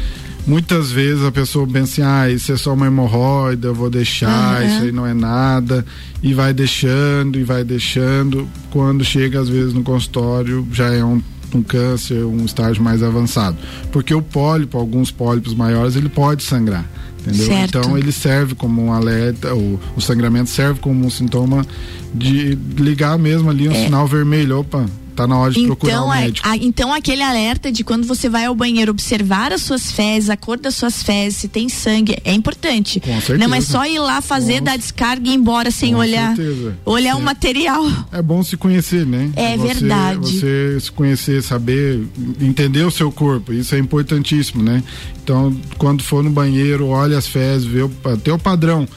Muitas 0.48 0.90
vezes 0.90 1.26
a 1.26 1.32
pessoa 1.32 1.68
pensa 1.68 2.02
assim, 2.02 2.02
ah, 2.02 2.30
isso 2.30 2.54
é 2.54 2.56
só 2.58 2.74
uma 2.74 2.88
hemorroida, 2.88 3.68
eu 3.68 3.76
vou 3.76 3.90
deixar, 3.90 4.62
uhum. 4.62 4.68
isso 4.68 4.84
aí 4.84 4.92
não 4.94 5.06
é 5.06 5.14
nada, 5.14 5.86
e 6.24 6.34
vai 6.34 6.54
deixando, 6.54 7.38
e 7.38 7.44
vai 7.44 7.66
deixando. 7.66 8.48
Quando 8.72 9.04
chega, 9.04 9.42
às 9.42 9.50
vezes, 9.50 9.74
no 9.74 9.84
consultório, 9.84 10.66
já 10.72 10.88
é 10.94 11.04
um, 11.04 11.22
um 11.54 11.62
câncer, 11.62 12.24
um 12.24 12.46
estágio 12.46 12.82
mais 12.82 13.04
avançado. 13.04 13.58
Porque 13.92 14.14
o 14.14 14.22
pólipo, 14.22 14.78
alguns 14.78 15.12
pólipos 15.12 15.54
maiores, 15.54 15.98
ele 15.98 16.08
pode 16.08 16.44
sangrar. 16.44 16.86
Entendeu? 17.20 17.58
Então 17.58 17.98
ele 17.98 18.14
serve 18.14 18.56
como 18.56 18.82
um 18.82 18.94
alerta, 18.94 19.54
o, 19.54 19.78
o 19.98 20.02
sangramento 20.02 20.50
serve 20.50 20.80
como 20.80 21.06
um 21.06 21.10
sintoma 21.10 21.66
de 22.14 22.58
ligar 22.78 23.18
mesmo 23.18 23.50
ali 23.50 23.68
um 23.68 23.74
é. 23.74 23.84
sinal 23.84 24.08
vermelho. 24.08 24.60
Opa, 24.60 24.86
tá 25.18 25.28
na 25.28 25.38
hora 25.38 25.52
de 25.52 25.60
então, 25.62 25.76
procurar 25.76 26.04
um 26.04 26.10
médico. 26.10 26.48
A, 26.48 26.56
então 26.58 26.94
aquele 26.94 27.24
alerta 27.24 27.72
de 27.72 27.84
quando 27.84 28.06
você 28.06 28.30
vai 28.30 28.46
ao 28.46 28.54
banheiro 28.54 28.92
observar 28.92 29.52
as 29.52 29.64
suas 29.64 29.92
fezes, 29.92 30.30
a 30.30 30.38
cor 30.38 30.60
das 30.60 30.76
suas 30.76 31.02
fezes, 31.02 31.40
se 31.40 31.48
tem 31.48 31.68
sangue, 31.68 32.18
é 32.24 32.34
importante. 32.34 33.00
Com 33.00 33.20
certeza. 33.20 33.38
Não 33.38 33.54
é 33.56 33.60
só 33.60 33.86
ir 33.86 33.98
lá 33.98 34.22
fazer, 34.22 34.60
Com... 34.60 34.66
dar 34.66 34.78
descarga 34.78 35.28
e 35.28 35.32
ir 35.32 35.36
embora 35.36 35.72
sem 35.72 35.94
Com 35.94 36.00
olhar. 36.00 36.36
Certeza. 36.36 36.78
Olhar 36.86 37.16
o 37.16 37.22
material. 37.22 37.84
É 38.12 38.22
bom 38.22 38.44
se 38.44 38.56
conhecer, 38.56 39.06
né? 39.06 39.32
É 39.36 39.58
você, 39.58 39.74
verdade. 39.74 40.20
Você 40.20 40.78
se 40.80 40.92
conhecer, 40.92 41.42
saber, 41.42 42.06
entender 42.40 42.84
o 42.84 42.92
seu 42.92 43.12
corpo, 43.12 43.52
isso 43.52 43.74
é 43.74 43.80
importantíssimo, 43.80 44.62
né? 44.62 44.84
Então, 45.24 45.56
quando 45.78 46.04
for 46.04 46.24
no 46.24 46.30
banheiro, 46.30 46.88
olha 46.88 47.18
as 47.18 47.26
fezes, 47.26 47.66
vê 47.66 47.82
o, 47.82 47.92
até 48.06 48.32
o 48.32 48.38
padrão 48.38 48.88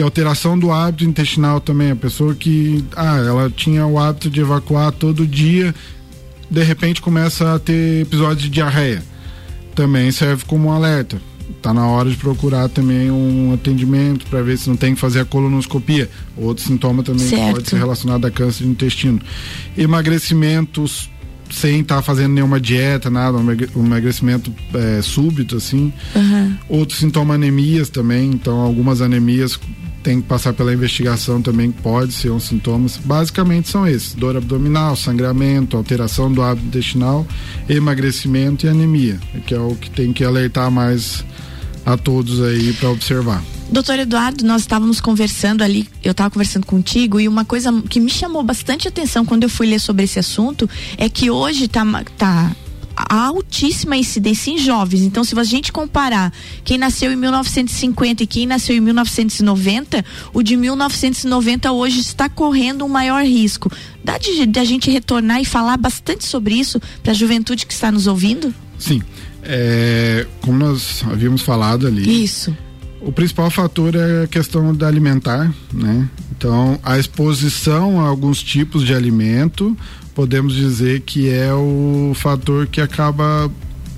que 0.00 0.02
alteração 0.02 0.58
do 0.58 0.72
hábito 0.72 1.04
intestinal 1.04 1.60
também. 1.60 1.90
A 1.90 1.96
pessoa 1.96 2.34
que, 2.34 2.82
ah, 2.96 3.18
ela 3.18 3.50
tinha 3.50 3.84
o 3.84 3.98
hábito 3.98 4.30
de 4.30 4.40
evacuar 4.40 4.90
todo 4.92 5.26
dia, 5.26 5.74
de 6.50 6.62
repente 6.62 7.02
começa 7.02 7.54
a 7.54 7.58
ter 7.58 8.00
episódios 8.00 8.44
de 8.44 8.48
diarreia. 8.48 9.04
Também 9.74 10.10
serve 10.10 10.44
como 10.46 10.68
um 10.68 10.72
alerta. 10.72 11.20
Tá 11.60 11.74
na 11.74 11.86
hora 11.86 12.08
de 12.08 12.16
procurar 12.16 12.70
também 12.70 13.10
um 13.10 13.52
atendimento 13.52 14.24
para 14.26 14.40
ver 14.40 14.56
se 14.56 14.70
não 14.70 14.76
tem 14.76 14.94
que 14.94 15.00
fazer 15.00 15.20
a 15.20 15.24
colonoscopia. 15.26 16.08
Outro 16.34 16.64
sintoma 16.64 17.02
também 17.02 17.28
pode 17.52 17.68
ser 17.68 17.76
relacionado 17.76 18.24
a 18.24 18.30
câncer 18.30 18.64
de 18.64 18.70
intestino. 18.70 19.20
Emagrecimentos 19.76 21.10
sem 21.50 21.80
estar 21.80 21.96
tá 21.96 22.02
fazendo 22.02 22.32
nenhuma 22.32 22.58
dieta, 22.58 23.10
nada, 23.10 23.36
um 23.36 23.84
emagrecimento 23.84 24.50
é, 24.72 25.02
súbito, 25.02 25.56
assim. 25.56 25.92
Uhum. 26.14 26.56
Outros 26.68 27.00
sintomas 27.00 27.34
anemias 27.34 27.90
também, 27.90 28.30
então 28.30 28.60
algumas 28.60 29.02
anemias 29.02 29.58
tem 30.02 30.20
que 30.20 30.26
passar 30.26 30.52
pela 30.52 30.72
investigação 30.72 31.42
também, 31.42 31.70
pode 31.70 32.12
ser 32.12 32.30
um 32.30 32.40
sintomas. 32.40 32.96
Basicamente 32.96 33.68
são 33.68 33.86
esses: 33.86 34.14
dor 34.14 34.36
abdominal, 34.36 34.96
sangramento, 34.96 35.76
alteração 35.76 36.32
do 36.32 36.42
hábito 36.42 36.66
intestinal, 36.66 37.26
emagrecimento 37.68 38.66
e 38.66 38.68
anemia, 38.68 39.18
que 39.46 39.54
é 39.54 39.60
o 39.60 39.74
que 39.74 39.90
tem 39.90 40.12
que 40.12 40.24
alertar 40.24 40.70
mais 40.70 41.24
a 41.84 41.96
todos 41.96 42.42
aí 42.42 42.72
para 42.74 42.90
observar. 42.90 43.42
Doutor 43.70 44.00
Eduardo, 44.00 44.44
nós 44.44 44.62
estávamos 44.62 45.00
conversando 45.00 45.62
ali, 45.62 45.88
eu 46.02 46.10
estava 46.10 46.28
conversando 46.28 46.66
contigo, 46.66 47.20
e 47.20 47.28
uma 47.28 47.44
coisa 47.44 47.70
que 47.88 48.00
me 48.00 48.10
chamou 48.10 48.42
bastante 48.42 48.88
atenção 48.88 49.24
quando 49.24 49.44
eu 49.44 49.48
fui 49.48 49.68
ler 49.68 49.78
sobre 49.78 50.04
esse 50.04 50.18
assunto 50.18 50.68
é 50.96 51.08
que 51.08 51.30
hoje 51.30 51.66
está 51.66 51.84
tá 52.18 52.50
altíssima 53.08 53.96
incidência 53.96 54.50
em 54.50 54.58
jovens. 54.58 55.02
Então, 55.02 55.24
se 55.24 55.38
a 55.38 55.44
gente 55.44 55.72
comparar 55.72 56.32
quem 56.64 56.76
nasceu 56.76 57.12
em 57.12 57.16
1950 57.16 58.22
e 58.22 58.26
quem 58.26 58.46
nasceu 58.46 58.76
em 58.76 58.80
1990, 58.80 60.04
o 60.32 60.42
de 60.42 60.56
1990 60.56 61.72
hoje 61.72 62.00
está 62.00 62.28
correndo 62.28 62.84
um 62.84 62.88
maior 62.88 63.22
risco. 63.24 63.70
Dá 64.04 64.18
de, 64.18 64.46
de 64.46 64.58
a 64.58 64.64
gente 64.64 64.90
retornar 64.90 65.40
e 65.40 65.44
falar 65.44 65.76
bastante 65.76 66.24
sobre 66.24 66.54
isso 66.54 66.80
para 67.02 67.12
a 67.12 67.14
juventude 67.14 67.66
que 67.66 67.72
está 67.72 67.90
nos 67.92 68.06
ouvindo? 68.06 68.52
Sim. 68.78 69.02
É, 69.42 70.26
como 70.40 70.58
nós 70.58 71.02
havíamos 71.10 71.42
falado 71.42 71.86
ali. 71.86 72.24
Isso. 72.24 72.56
O 73.00 73.10
principal 73.10 73.50
fator 73.50 73.94
é 73.94 74.24
a 74.24 74.26
questão 74.26 74.74
da 74.74 74.86
alimentar, 74.86 75.52
né? 75.72 76.08
Então, 76.36 76.78
a 76.82 76.98
exposição 76.98 78.00
a 78.00 78.08
alguns 78.08 78.42
tipos 78.42 78.84
de 78.84 78.94
alimento, 78.94 79.76
podemos 80.20 80.54
dizer 80.54 81.00
que 81.00 81.30
é 81.30 81.50
o 81.54 82.12
fator 82.14 82.66
que 82.66 82.78
acaba 82.78 83.50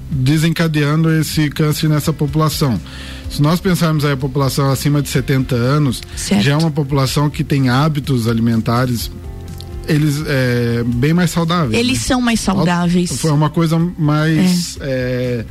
desencadeando 0.08 1.10
esse 1.10 1.50
câncer 1.50 1.88
nessa 1.88 2.12
população. 2.12 2.80
Se 3.28 3.42
nós 3.42 3.58
pensarmos 3.58 4.04
aí 4.04 4.12
a 4.12 4.16
população 4.16 4.70
acima 4.70 5.02
de 5.02 5.08
70 5.08 5.56
anos, 5.56 6.00
certo. 6.14 6.44
já 6.44 6.52
é 6.52 6.56
uma 6.56 6.70
população 6.70 7.28
que 7.28 7.42
tem 7.42 7.70
hábitos 7.70 8.28
alimentares 8.28 9.10
eles 9.88 10.22
é, 10.24 10.84
bem 10.86 11.12
mais 11.12 11.32
saudáveis. 11.32 11.76
Eles 11.76 11.98
né? 11.98 12.04
são 12.04 12.20
mais 12.20 12.38
saudáveis. 12.38 13.20
Foi 13.20 13.32
uma 13.32 13.50
coisa 13.50 13.76
mais 13.98 14.78
é. 14.80 14.84
É, 14.84 15.44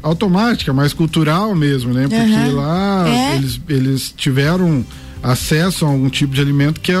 automática, 0.00 0.72
mais 0.72 0.92
cultural 0.92 1.56
mesmo, 1.56 1.92
né? 1.92 2.06
Porque 2.06 2.22
uhum. 2.22 2.54
lá 2.54 3.08
é. 3.08 3.34
eles, 3.34 3.60
eles 3.68 4.14
tiveram 4.16 4.86
acesso 5.24 5.86
a 5.86 5.88
algum 5.88 6.10
tipo 6.10 6.34
de 6.34 6.40
alimento 6.40 6.80
que 6.80 6.92
a, 6.92 6.98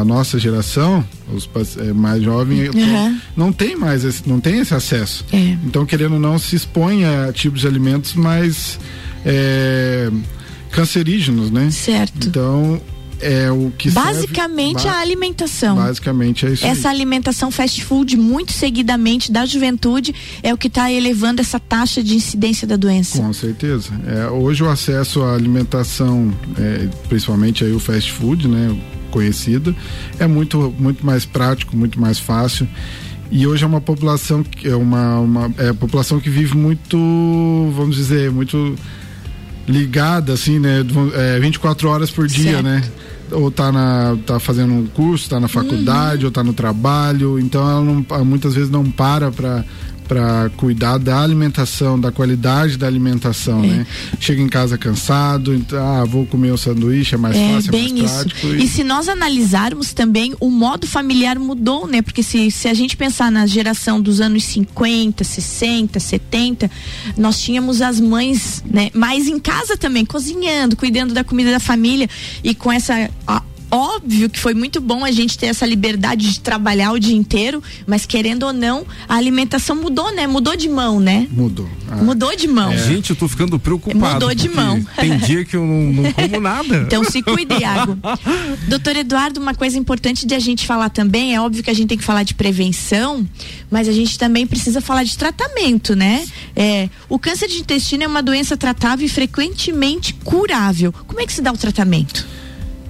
a 0.00 0.04
nossa 0.04 0.38
geração, 0.38 1.04
os 1.30 1.48
é, 1.76 1.92
mais 1.92 2.22
jovens, 2.22 2.70
uhum. 2.74 3.20
não 3.36 3.52
tem 3.52 3.76
mais 3.76 4.02
esse, 4.02 4.26
não 4.26 4.40
tem 4.40 4.60
esse 4.60 4.74
acesso. 4.74 5.26
É. 5.30 5.58
Então, 5.64 5.84
querendo 5.84 6.14
ou 6.14 6.18
não, 6.18 6.38
se 6.38 6.56
expõe 6.56 7.04
a 7.04 7.30
tipos 7.32 7.60
de 7.60 7.66
alimentos 7.66 8.14
mais 8.14 8.80
é, 9.26 10.10
cancerígenos, 10.70 11.50
né? 11.50 11.70
Certo. 11.70 12.28
Então, 12.28 12.80
é 13.20 13.50
o 13.50 13.70
que 13.76 13.90
basicamente 13.90 14.82
serve, 14.82 14.96
a 14.96 15.00
alimentação. 15.00 15.76
Basicamente 15.76 16.46
é 16.46 16.50
isso. 16.50 16.66
Essa 16.66 16.88
aí. 16.88 16.94
alimentação 16.96 17.50
fast 17.50 17.84
food 17.84 18.16
muito 18.16 18.52
seguidamente 18.52 19.30
da 19.30 19.44
juventude 19.46 20.14
é 20.42 20.52
o 20.52 20.56
que 20.56 20.68
está 20.68 20.90
elevando 20.90 21.40
essa 21.40 21.60
taxa 21.60 22.02
de 22.02 22.14
incidência 22.14 22.66
da 22.66 22.76
doença. 22.76 23.18
Com 23.20 23.32
certeza. 23.32 23.90
É, 24.06 24.26
hoje 24.28 24.62
o 24.62 24.68
acesso 24.68 25.22
à 25.22 25.34
alimentação, 25.34 26.32
é, 26.58 26.88
principalmente 27.08 27.64
aí 27.64 27.72
o 27.72 27.80
fast 27.80 28.10
food, 28.12 28.48
né, 28.48 28.76
conhecida, 29.10 29.74
é 30.18 30.26
muito 30.26 30.74
muito 30.78 31.04
mais 31.04 31.24
prático, 31.24 31.76
muito 31.76 32.00
mais 32.00 32.18
fácil. 32.18 32.66
E 33.30 33.46
hoje 33.46 33.62
é 33.62 33.66
uma 33.66 33.80
população 33.80 34.42
que 34.42 34.68
é 34.68 34.74
uma, 34.74 35.20
uma 35.20 35.54
é, 35.56 35.72
população 35.72 36.18
que 36.18 36.28
vive 36.28 36.56
muito, 36.56 36.98
vamos 37.76 37.94
dizer, 37.94 38.28
muito 38.30 38.74
ligada, 39.68 40.32
assim, 40.32 40.58
né? 40.58 40.84
É, 41.14 41.38
24 41.38 41.88
horas 41.88 42.10
por 42.10 42.26
dia, 42.26 42.54
Certo. 42.54 42.64
né? 42.64 42.82
Ou 43.32 43.50
tá, 43.50 43.70
na, 43.70 44.16
tá 44.26 44.40
fazendo 44.40 44.72
um 44.72 44.86
curso, 44.86 45.30
tá 45.30 45.38
na 45.38 45.48
faculdade, 45.48 46.24
ou 46.24 46.30
tá 46.30 46.42
no 46.42 46.52
trabalho. 46.52 47.38
Então 47.38 47.60
ela 47.62 47.82
não, 47.82 48.24
muitas 48.24 48.54
vezes 48.54 48.70
não 48.70 48.90
para 48.90 49.30
para 49.30 49.64
para 50.10 50.50
cuidar 50.56 50.98
da 50.98 51.22
alimentação, 51.22 51.98
da 51.98 52.10
qualidade 52.10 52.76
da 52.76 52.84
alimentação, 52.88 53.62
né? 53.62 53.86
Chega 54.18 54.42
em 54.42 54.48
casa 54.48 54.76
cansado, 54.76 55.54
então, 55.54 55.78
ah, 55.78 56.04
vou 56.04 56.26
comer 56.26 56.50
um 56.52 56.56
sanduíche, 56.56 57.14
é 57.14 57.18
mais 57.18 57.36
É 57.36 57.52
fácil, 57.54 57.68
é 57.68 57.70
bem 57.70 57.92
mais 57.94 58.04
isso. 58.10 58.24
prático. 58.24 58.46
E 58.56 58.66
se 58.66 58.82
nós 58.82 59.08
analisarmos 59.08 59.92
também, 59.92 60.34
o 60.40 60.50
modo 60.50 60.84
familiar 60.84 61.38
mudou, 61.38 61.86
né? 61.86 62.02
Porque 62.02 62.24
se, 62.24 62.50
se 62.50 62.66
a 62.66 62.74
gente 62.74 62.96
pensar 62.96 63.30
na 63.30 63.46
geração 63.46 64.00
dos 64.00 64.20
anos 64.20 64.42
50, 64.42 65.22
60, 65.22 66.00
70, 66.00 66.68
nós 67.16 67.40
tínhamos 67.40 67.80
as 67.80 68.00
mães, 68.00 68.64
né? 68.68 68.90
Mais 68.92 69.28
em 69.28 69.38
casa 69.38 69.76
também, 69.76 70.04
cozinhando, 70.04 70.74
cuidando 70.74 71.14
da 71.14 71.22
comida 71.22 71.52
da 71.52 71.60
família 71.60 72.08
e 72.42 72.52
com 72.52 72.72
essa. 72.72 73.08
a- 73.28 73.42
Óbvio 73.70 74.28
que 74.28 74.38
foi 74.38 74.52
muito 74.52 74.80
bom 74.80 75.04
a 75.04 75.10
gente 75.10 75.38
ter 75.38 75.46
essa 75.46 75.64
liberdade 75.64 76.32
de 76.32 76.40
trabalhar 76.40 76.92
o 76.92 76.98
dia 76.98 77.14
inteiro, 77.14 77.62
mas 77.86 78.04
querendo 78.04 78.44
ou 78.44 78.52
não, 78.52 78.84
a 79.08 79.14
alimentação 79.14 79.76
mudou, 79.76 80.12
né? 80.12 80.26
Mudou 80.26 80.56
de 80.56 80.68
mão, 80.68 80.98
né? 80.98 81.28
Mudou. 81.30 81.68
Ah, 81.88 81.96
Mudou 81.96 82.34
de 82.34 82.48
mão. 82.48 82.76
Gente, 82.76 83.10
eu 83.10 83.16
tô 83.16 83.28
ficando 83.28 83.58
preocupado. 83.58 84.14
Mudou 84.14 84.34
de 84.34 84.48
mão. 84.48 84.84
Tem 84.96 85.16
dia 85.18 85.44
que 85.44 85.56
eu 85.56 85.64
não, 85.64 86.02
não 86.02 86.12
como 86.12 86.40
nada. 86.40 86.80
Então 86.90 87.04
se 87.04 87.22
cuide, 87.22 87.54
Iago. 87.60 87.96
Doutor 88.66 88.96
Eduardo, 88.96 89.38
uma 89.40 89.54
coisa 89.54 89.78
importante 89.78 90.26
de 90.26 90.34
a 90.34 90.38
gente 90.40 90.66
falar 90.66 90.88
também, 90.88 91.34
é 91.34 91.40
óbvio 91.40 91.62
que 91.62 91.70
a 91.70 91.74
gente 91.74 91.88
tem 91.88 91.98
que 91.98 92.02
falar 92.04 92.24
de 92.24 92.34
prevenção, 92.34 93.26
mas 93.70 93.88
a 93.88 93.92
gente 93.92 94.18
também 94.18 94.46
precisa 94.46 94.80
falar 94.80 95.04
de 95.04 95.16
tratamento, 95.16 95.94
né? 95.94 96.24
É, 96.56 96.88
o 97.08 97.18
câncer 97.18 97.48
de 97.48 97.58
intestino 97.58 98.02
é 98.02 98.06
uma 98.06 98.22
doença 98.22 98.56
tratável 98.56 99.06
e 99.06 99.08
frequentemente 99.08 100.14
curável. 100.24 100.92
Como 101.06 101.20
é 101.20 101.26
que 101.26 101.32
se 101.32 101.42
dá 101.42 101.52
o 101.52 101.56
tratamento? 101.56 102.26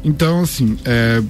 Então, 0.04 0.42
assim, 0.42 0.76
é, 0.84 1.22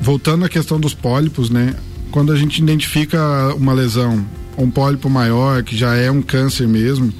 voltando 0.00 0.44
à 0.44 0.48
questão 0.48 0.80
dos 0.80 0.94
pólipos, 0.94 1.50
né? 1.50 1.74
Quando 2.10 2.32
a 2.32 2.36
gente 2.36 2.58
identifica 2.62 3.54
uma 3.54 3.72
lesão, 3.72 4.24
um 4.56 4.70
pólipo 4.70 5.10
maior, 5.10 5.62
que 5.62 5.76
já 5.76 5.94
é 5.94 6.10
um 6.10 6.22
câncer 6.22 6.66
mesmo, 6.66 7.12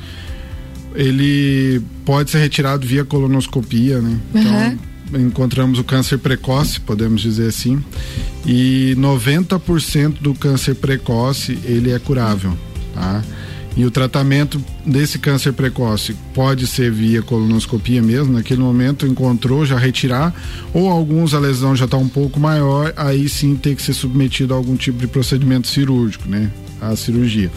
ele 0.94 1.82
pode 2.04 2.30
ser 2.30 2.38
retirado 2.38 2.86
via 2.86 3.04
colonoscopia, 3.04 4.00
né? 4.00 4.18
Então, 4.34 5.20
encontramos 5.20 5.78
o 5.78 5.84
câncer 5.84 6.18
precoce, 6.18 6.80
podemos 6.80 7.20
dizer 7.20 7.48
assim, 7.48 7.82
e 8.44 8.94
90% 8.98 10.20
do 10.20 10.34
câncer 10.34 10.74
precoce, 10.76 11.58
ele 11.64 11.92
é 11.92 11.98
curável, 11.98 12.56
tá? 12.94 13.22
E 13.76 13.84
o 13.84 13.90
tratamento 13.90 14.58
desse 14.86 15.18
câncer 15.18 15.52
precoce 15.52 16.16
pode 16.32 16.66
ser 16.66 16.90
via 16.90 17.20
colonoscopia 17.20 18.00
mesmo, 18.02 18.32
naquele 18.32 18.60
momento 18.62 19.06
encontrou, 19.06 19.66
já 19.66 19.76
retirar, 19.76 20.34
ou 20.72 20.88
alguns 20.88 21.34
a 21.34 21.38
lesão 21.38 21.76
já 21.76 21.84
está 21.84 21.98
um 21.98 22.08
pouco 22.08 22.40
maior, 22.40 22.94
aí 22.96 23.28
sim 23.28 23.54
tem 23.54 23.74
que 23.74 23.82
ser 23.82 23.92
submetido 23.92 24.54
a 24.54 24.56
algum 24.56 24.76
tipo 24.76 24.98
de 24.98 25.06
procedimento 25.06 25.68
cirúrgico, 25.68 26.26
né? 26.26 26.50
A 26.80 26.96
cirurgia. 26.96 27.50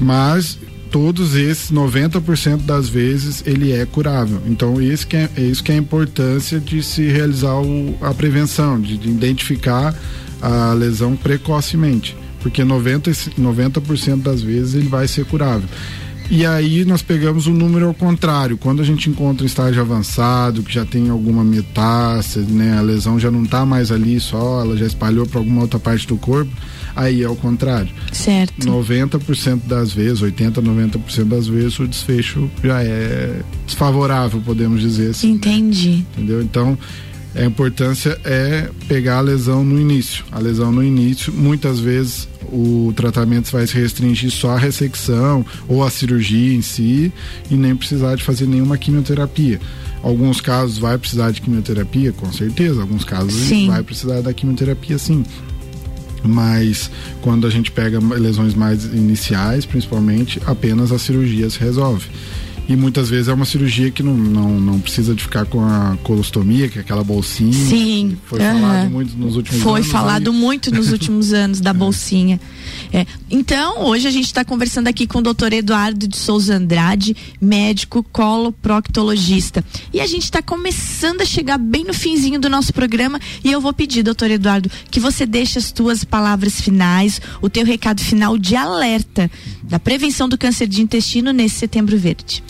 Mas 0.00 0.58
todos 0.90 1.34
esses, 1.36 1.70
90% 1.70 2.62
das 2.64 2.88
vezes, 2.88 3.42
ele 3.46 3.70
é 3.72 3.84
curável. 3.84 4.40
Então, 4.48 4.80
esse 4.80 5.06
que 5.06 5.16
é, 5.16 5.28
é 5.36 5.42
isso 5.42 5.62
que 5.62 5.70
é 5.70 5.74
a 5.74 5.78
importância 5.78 6.58
de 6.58 6.82
se 6.82 7.02
realizar 7.06 7.54
o- 7.60 7.94
a 8.00 8.12
prevenção, 8.14 8.80
de, 8.80 8.96
de 8.96 9.08
identificar 9.10 9.94
a 10.40 10.72
lesão 10.72 11.14
precocemente. 11.16 12.16
Porque 12.40 12.64
90, 12.64 13.10
e- 13.10 13.14
90% 13.40 14.22
das 14.22 14.40
vezes 14.42 14.74
ele 14.74 14.88
vai 14.88 15.06
ser 15.06 15.24
curável. 15.26 15.68
E 16.32 16.46
aí 16.46 16.84
nós 16.84 17.02
pegamos 17.02 17.48
o 17.48 17.50
número 17.50 17.86
ao 17.88 17.94
contrário. 17.94 18.56
Quando 18.56 18.80
a 18.80 18.84
gente 18.84 19.10
encontra 19.10 19.42
em 19.42 19.46
estágio 19.48 19.80
avançado, 19.82 20.62
que 20.62 20.72
já 20.72 20.84
tem 20.84 21.10
alguma 21.10 21.42
metástase, 21.42 22.46
né, 22.52 22.78
a 22.78 22.82
lesão 22.82 23.18
já 23.18 23.32
não 23.32 23.42
está 23.42 23.66
mais 23.66 23.90
ali 23.90 24.20
só, 24.20 24.60
ela 24.60 24.76
já 24.76 24.86
espalhou 24.86 25.26
para 25.26 25.40
alguma 25.40 25.62
outra 25.62 25.80
parte 25.80 26.06
do 26.06 26.16
corpo, 26.16 26.52
aí 26.94 27.20
é 27.24 27.28
o 27.28 27.34
contrário. 27.34 27.90
Certo. 28.12 28.64
90% 28.64 29.62
das 29.66 29.92
vezes, 29.92 30.22
80, 30.22 30.62
90% 30.62 31.24
das 31.24 31.48
vezes 31.48 31.76
o 31.80 31.88
desfecho 31.88 32.48
já 32.62 32.80
é 32.80 33.40
desfavorável, 33.66 34.40
podemos 34.40 34.80
dizer 34.80 35.10
assim. 35.10 35.30
né? 35.30 35.34
Entendi. 35.34 36.04
Entendeu? 36.16 36.40
Então, 36.42 36.78
a 37.34 37.44
importância 37.44 38.20
é 38.24 38.68
pegar 38.88 39.18
a 39.18 39.20
lesão 39.20 39.64
no 39.64 39.80
início. 39.80 40.24
A 40.32 40.38
lesão 40.38 40.72
no 40.72 40.82
início, 40.82 41.32
muitas 41.32 41.78
vezes 41.78 42.28
o 42.52 42.92
tratamento 42.96 43.50
vai 43.52 43.66
se 43.66 43.74
restringir 43.74 44.30
só 44.30 44.50
à 44.50 44.58
ressecção 44.58 45.44
ou 45.68 45.84
à 45.84 45.90
cirurgia 45.90 46.54
em 46.54 46.62
si 46.62 47.12
e 47.48 47.54
nem 47.54 47.76
precisar 47.76 48.16
de 48.16 48.24
fazer 48.24 48.46
nenhuma 48.46 48.76
quimioterapia. 48.76 49.60
Alguns 50.02 50.40
casos 50.40 50.78
vai 50.78 50.98
precisar 50.98 51.30
de 51.30 51.40
quimioterapia, 51.40 52.12
com 52.12 52.32
certeza. 52.32 52.80
Alguns 52.80 53.04
casos 53.04 53.34
Sim. 53.34 53.68
vai 53.68 53.82
precisar 53.82 54.22
da 54.22 54.32
quimioterapia, 54.32 54.98
sim. 54.98 55.24
Mas 56.22 56.90
quando 57.20 57.46
a 57.46 57.50
gente 57.50 57.70
pega 57.70 57.98
lesões 57.98 58.54
mais 58.54 58.84
iniciais, 58.84 59.64
principalmente, 59.64 60.40
apenas 60.46 60.90
a 60.90 60.98
cirurgia 60.98 61.48
se 61.48 61.58
resolve. 61.58 62.08
E 62.70 62.76
muitas 62.76 63.10
vezes 63.10 63.26
é 63.26 63.32
uma 63.32 63.44
cirurgia 63.44 63.90
que 63.90 64.00
não, 64.00 64.16
não, 64.16 64.60
não 64.60 64.78
precisa 64.78 65.12
de 65.12 65.24
ficar 65.24 65.44
com 65.44 65.60
a 65.60 65.98
colostomia, 66.04 66.68
que 66.68 66.78
é 66.78 66.82
aquela 66.82 67.02
bolsinha. 67.02 67.52
Sim. 67.52 68.16
Foi 68.26 68.40
aham. 68.40 68.60
falado 68.60 68.90
muito 68.90 69.16
nos 69.18 69.34
últimos 69.34 69.60
Foi 69.60 69.80
anos. 69.80 69.86
né? 69.88 69.92
falado 69.92 70.30
aí. 70.30 70.36
muito 70.36 70.70
nos 70.72 70.92
últimos 70.92 71.32
anos 71.34 71.60
da 71.60 71.72
bolsinha. 71.72 72.40
É. 72.92 73.04
Então, 73.28 73.86
hoje 73.86 74.06
a 74.06 74.10
gente 74.12 74.26
está 74.26 74.44
conversando 74.44 74.86
aqui 74.86 75.04
com 75.04 75.18
o 75.18 75.20
doutor 75.20 75.52
Eduardo 75.52 76.06
de 76.06 76.16
Souza 76.16 76.54
Andrade, 76.54 77.16
médico 77.40 78.04
coloproctologista. 78.04 79.64
E 79.92 80.00
a 80.00 80.06
gente 80.06 80.22
está 80.22 80.40
começando 80.40 81.22
a 81.22 81.26
chegar 81.26 81.58
bem 81.58 81.82
no 81.82 81.92
finzinho 81.92 82.38
do 82.38 82.48
nosso 82.48 82.72
programa 82.72 83.18
e 83.42 83.50
eu 83.50 83.60
vou 83.60 83.72
pedir, 83.72 84.04
doutor 84.04 84.30
Eduardo, 84.30 84.70
que 84.88 85.00
você 85.00 85.26
deixe 85.26 85.58
as 85.58 85.72
tuas 85.72 86.04
palavras 86.04 86.60
finais, 86.60 87.20
o 87.42 87.50
teu 87.50 87.64
recado 87.64 88.00
final 88.00 88.38
de 88.38 88.54
alerta 88.54 89.28
da 89.64 89.80
prevenção 89.80 90.28
do 90.28 90.38
câncer 90.38 90.68
de 90.68 90.80
intestino 90.80 91.32
nesse 91.32 91.56
setembro 91.56 91.98
verde. 91.98 92.44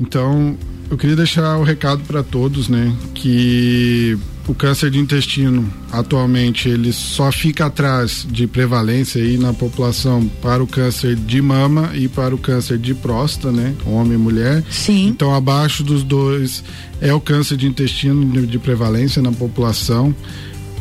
Então, 0.00 0.56
eu 0.90 0.96
queria 0.96 1.14
deixar 1.14 1.58
o 1.58 1.62
recado 1.62 2.02
para 2.04 2.22
todos, 2.22 2.68
né, 2.68 2.92
que 3.14 4.18
o 4.48 4.54
câncer 4.54 4.90
de 4.90 4.98
intestino 4.98 5.72
atualmente 5.92 6.68
ele 6.68 6.92
só 6.92 7.30
fica 7.30 7.66
atrás 7.66 8.26
de 8.28 8.48
prevalência 8.48 9.22
aí 9.22 9.38
na 9.38 9.52
população 9.52 10.28
para 10.42 10.60
o 10.60 10.66
câncer 10.66 11.14
de 11.14 11.40
mama 11.40 11.90
e 11.94 12.08
para 12.08 12.34
o 12.34 12.38
câncer 12.38 12.78
de 12.78 12.92
próstata, 12.92 13.52
né, 13.52 13.74
homem 13.86 14.14
e 14.14 14.18
mulher. 14.18 14.64
Sim. 14.70 15.08
Então, 15.08 15.32
abaixo 15.32 15.84
dos 15.84 16.02
dois 16.02 16.64
é 17.00 17.12
o 17.14 17.20
câncer 17.20 17.56
de 17.56 17.66
intestino 17.66 18.24
de, 18.24 18.46
de 18.46 18.58
prevalência 18.58 19.22
na 19.22 19.30
população. 19.30 20.14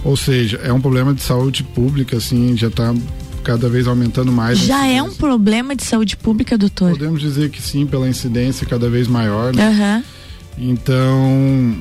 Ou 0.04 0.16
seja, 0.16 0.58
é 0.64 0.72
um 0.72 0.80
problema 0.80 1.14
de 1.14 1.22
saúde 1.22 1.62
pública, 1.62 2.18
assim, 2.18 2.56
já 2.56 2.68
está 2.68 2.96
cada 3.50 3.68
vez 3.68 3.88
aumentando 3.88 4.32
mais. 4.32 4.60
Já 4.60 4.86
é 4.86 5.02
um 5.02 5.12
problema 5.12 5.76
de 5.76 5.84
saúde 5.84 6.16
pública, 6.16 6.56
doutor? 6.56 6.92
Podemos 6.92 7.20
dizer 7.20 7.50
que 7.50 7.60
sim, 7.60 7.88
pela 7.88 8.08
incidência 8.08 8.66
cada 8.68 8.88
vez 8.88 9.08
maior, 9.08 9.56
né? 9.56 9.68
Aham. 9.68 10.04
Então, 10.56 11.76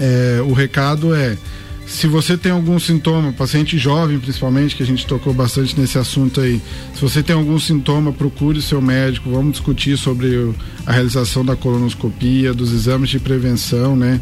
é, 0.00 0.42
o 0.44 0.52
recado 0.52 1.14
é: 1.14 1.38
se 1.86 2.08
você 2.08 2.36
tem 2.36 2.50
algum 2.50 2.76
sintoma, 2.76 3.32
paciente 3.32 3.78
jovem 3.78 4.18
principalmente, 4.18 4.74
que 4.74 4.82
a 4.82 4.86
gente 4.86 5.06
tocou 5.06 5.32
bastante 5.32 5.78
nesse 5.78 5.96
assunto 5.96 6.40
aí, 6.40 6.60
se 6.92 7.00
você 7.00 7.22
tem 7.22 7.36
algum 7.36 7.58
sintoma, 7.60 8.12
procure 8.12 8.60
seu 8.60 8.82
médico, 8.82 9.30
vamos 9.30 9.52
discutir 9.52 9.96
sobre 9.96 10.52
a 10.84 10.90
realização 10.90 11.44
da 11.44 11.54
colonoscopia, 11.54 12.52
dos 12.52 12.72
exames 12.72 13.10
de 13.10 13.20
prevenção, 13.20 13.94
né? 13.94 14.20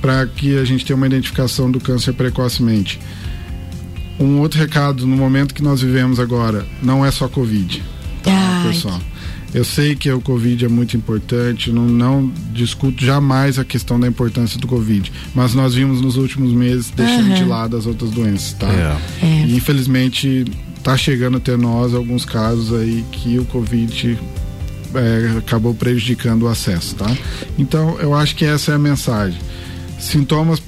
Para 0.00 0.26
que 0.26 0.56
a 0.56 0.64
gente 0.64 0.82
tenha 0.82 0.96
uma 0.96 1.06
identificação 1.06 1.70
do 1.70 1.78
câncer 1.78 2.14
precocemente. 2.14 2.98
Um 4.18 4.38
outro 4.38 4.58
recado 4.58 5.06
no 5.06 5.16
momento 5.16 5.54
que 5.54 5.62
nós 5.62 5.80
vivemos 5.80 6.20
agora, 6.20 6.66
não 6.82 7.04
é 7.04 7.10
só 7.10 7.28
Covid 7.28 7.82
Ai, 8.26 8.72
pessoal. 8.72 9.00
Eu 9.52 9.64
sei 9.64 9.94
que 9.94 10.10
o 10.10 10.20
Covid 10.20 10.64
é 10.64 10.68
muito 10.68 10.96
importante, 10.96 11.70
não, 11.70 11.86
não 11.86 12.32
discuto 12.52 13.04
jamais 13.04 13.56
a 13.56 13.64
questão 13.64 14.00
da 14.00 14.08
importância 14.08 14.58
do 14.58 14.66
Covid, 14.66 15.12
mas 15.32 15.54
nós 15.54 15.74
vimos 15.74 16.00
nos 16.00 16.16
últimos 16.16 16.52
meses 16.52 16.90
deixando 16.90 17.34
de 17.34 17.44
lado 17.44 17.76
as 17.76 17.86
outras 17.86 18.10
doenças, 18.10 18.54
tá? 18.54 18.66
É. 18.66 19.46
E 19.46 19.54
infelizmente 19.54 20.44
tá 20.82 20.96
chegando 20.96 21.36
até 21.36 21.56
nós 21.56 21.94
alguns 21.94 22.24
casos 22.24 22.76
aí 22.76 23.04
que 23.12 23.38
o 23.38 23.44
Covid 23.44 24.18
é, 24.94 25.38
acabou 25.38 25.72
prejudicando 25.72 26.42
o 26.42 26.48
acesso, 26.48 26.96
tá? 26.96 27.16
Então 27.56 27.96
eu 28.00 28.12
acho 28.12 28.34
que 28.34 28.44
essa 28.44 28.72
é 28.72 28.74
a 28.74 28.78
mensagem. 28.78 29.38
Sintomas 30.00 30.60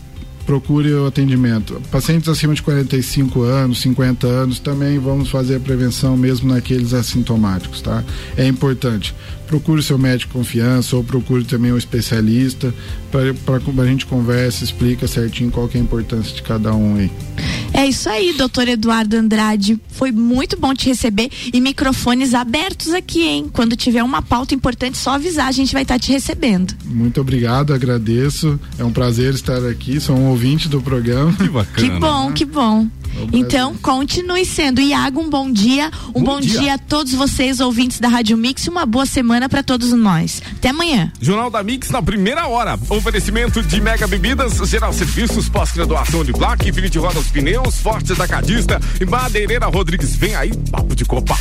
procure 0.46 0.94
o 0.94 1.06
atendimento. 1.06 1.82
Pacientes 1.90 2.28
acima 2.28 2.54
de 2.54 2.62
45 2.62 3.42
anos, 3.42 3.80
50 3.80 4.26
anos, 4.26 4.60
também 4.60 4.98
vamos 4.98 5.28
fazer 5.28 5.56
a 5.56 5.60
prevenção 5.60 6.16
mesmo 6.16 6.52
naqueles 6.52 6.94
assintomáticos, 6.94 7.82
tá? 7.82 8.04
É 8.36 8.46
importante. 8.46 9.14
Procure 9.48 9.82
seu 9.82 9.98
médico 9.98 10.32
de 10.32 10.38
confiança 10.38 10.96
ou 10.96 11.04
procure 11.04 11.44
também 11.44 11.72
um 11.72 11.76
especialista 11.76 12.72
para 13.10 13.82
a 13.82 13.86
gente 13.86 14.06
conversa, 14.06 14.64
explica 14.64 15.06
certinho 15.06 15.50
qual 15.50 15.68
que 15.68 15.76
é 15.76 15.80
a 15.80 15.84
importância 15.84 16.34
de 16.34 16.42
cada 16.42 16.74
um 16.74 16.96
aí. 16.96 17.10
É 17.76 17.86
isso 17.86 18.08
aí, 18.08 18.32
doutor 18.32 18.66
Eduardo 18.68 19.16
Andrade. 19.16 19.78
Foi 19.90 20.10
muito 20.10 20.58
bom 20.58 20.72
te 20.72 20.86
receber 20.86 21.30
e 21.52 21.60
microfones 21.60 22.32
abertos 22.32 22.94
aqui, 22.94 23.20
hein? 23.20 23.50
Quando 23.52 23.76
tiver 23.76 24.02
uma 24.02 24.22
pauta 24.22 24.54
importante, 24.54 24.96
só 24.96 25.10
avisar, 25.10 25.46
a 25.46 25.52
gente 25.52 25.74
vai 25.74 25.82
estar 25.82 25.96
tá 25.96 25.98
te 25.98 26.10
recebendo. 26.10 26.74
Muito 26.86 27.20
obrigado, 27.20 27.74
agradeço. 27.74 28.58
É 28.78 28.84
um 28.84 28.90
prazer 28.90 29.34
estar 29.34 29.62
aqui, 29.66 30.00
sou 30.00 30.16
um 30.16 30.30
ouvinte 30.30 30.70
do 30.70 30.80
programa. 30.80 31.34
Que 31.34 31.48
bacana. 31.50 31.88
Que 31.88 32.00
bom, 32.00 32.32
que 32.32 32.44
bom. 32.46 32.88
Então, 33.32 33.74
continue 33.76 34.44
sendo. 34.44 34.80
Iago, 34.80 35.20
um 35.20 35.30
bom 35.30 35.50
dia. 35.50 35.90
Um 36.14 36.22
bom, 36.22 36.36
bom 36.36 36.40
dia. 36.40 36.60
dia. 36.60 36.74
a 36.74 36.78
todos 36.78 37.14
vocês, 37.14 37.60
ouvintes 37.60 38.00
da 38.00 38.08
Rádio 38.08 38.36
Mix, 38.36 38.66
e 38.66 38.70
uma 38.70 38.86
boa 38.86 39.06
semana 39.06 39.48
para 39.48 39.62
todos 39.62 39.92
nós. 39.92 40.42
Até 40.56 40.70
amanhã. 40.70 41.12
Jornal 41.20 41.50
da 41.50 41.62
Mix 41.62 41.90
na 41.90 42.02
primeira 42.02 42.46
hora. 42.46 42.78
Oferecimento 42.88 43.62
de 43.62 43.80
Mega 43.80 44.06
Bebidas, 44.06 44.54
Geral 44.68 44.92
Serviços, 44.92 45.48
pós-graduação 45.48 46.24
de 46.24 46.32
Black, 46.32 46.68
Infinity 46.68 46.98
Rodas 46.98 47.26
Pneus, 47.28 47.76
Forte 47.76 48.12
Atacadista 48.12 48.80
e 49.00 49.04
Madeireira 49.04 49.66
Rodrigues. 49.66 50.16
Vem 50.16 50.34
aí, 50.34 50.52
papo 50.70 50.94
de 50.94 51.04
copa. 51.04 51.36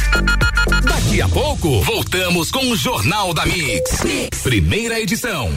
Daqui 0.83 1.21
a 1.21 1.27
pouco, 1.27 1.81
voltamos 1.81 2.51
com 2.51 2.71
o 2.71 2.75
Jornal 2.75 3.33
da 3.33 3.45
mix. 3.45 4.03
mix. 4.03 4.41
Primeira 4.41 4.99
edição. 4.99 5.51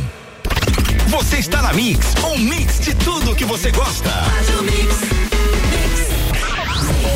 Você 1.09 1.39
está 1.39 1.63
na 1.63 1.73
Mix, 1.73 2.15
um 2.23 2.39
mix 2.39 2.81
de 2.81 2.95
tudo 2.97 3.35
que 3.35 3.45
você 3.45 3.71
gosta. 3.71 4.11
Rádio 4.11 4.63
Mix. 4.63 5.19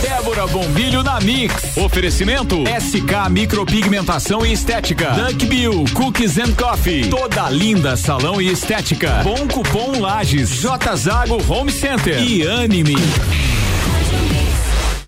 Débora 0.02 0.48
Bombilho 0.48 1.00
na 1.04 1.20
Mix. 1.20 1.76
Oferecimento 1.76 2.56
SK 2.66 3.30
Micropigmentação 3.30 4.44
e 4.44 4.52
Estética. 4.52 5.12
Duck 5.12 5.46
Bill 5.46 5.84
Cookies 5.94 6.38
and 6.38 6.54
Coffee. 6.54 7.08
Toda 7.08 7.48
linda 7.48 7.96
salão 7.96 8.42
e 8.42 8.50
estética. 8.50 9.22
Bom 9.22 9.46
cupom 9.46 10.00
Lages. 10.00 10.50
J 10.60 10.96
Zago 10.96 11.40
Home 11.48 11.70
Center. 11.70 12.20
E 12.20 12.46
Anime. 12.46 12.96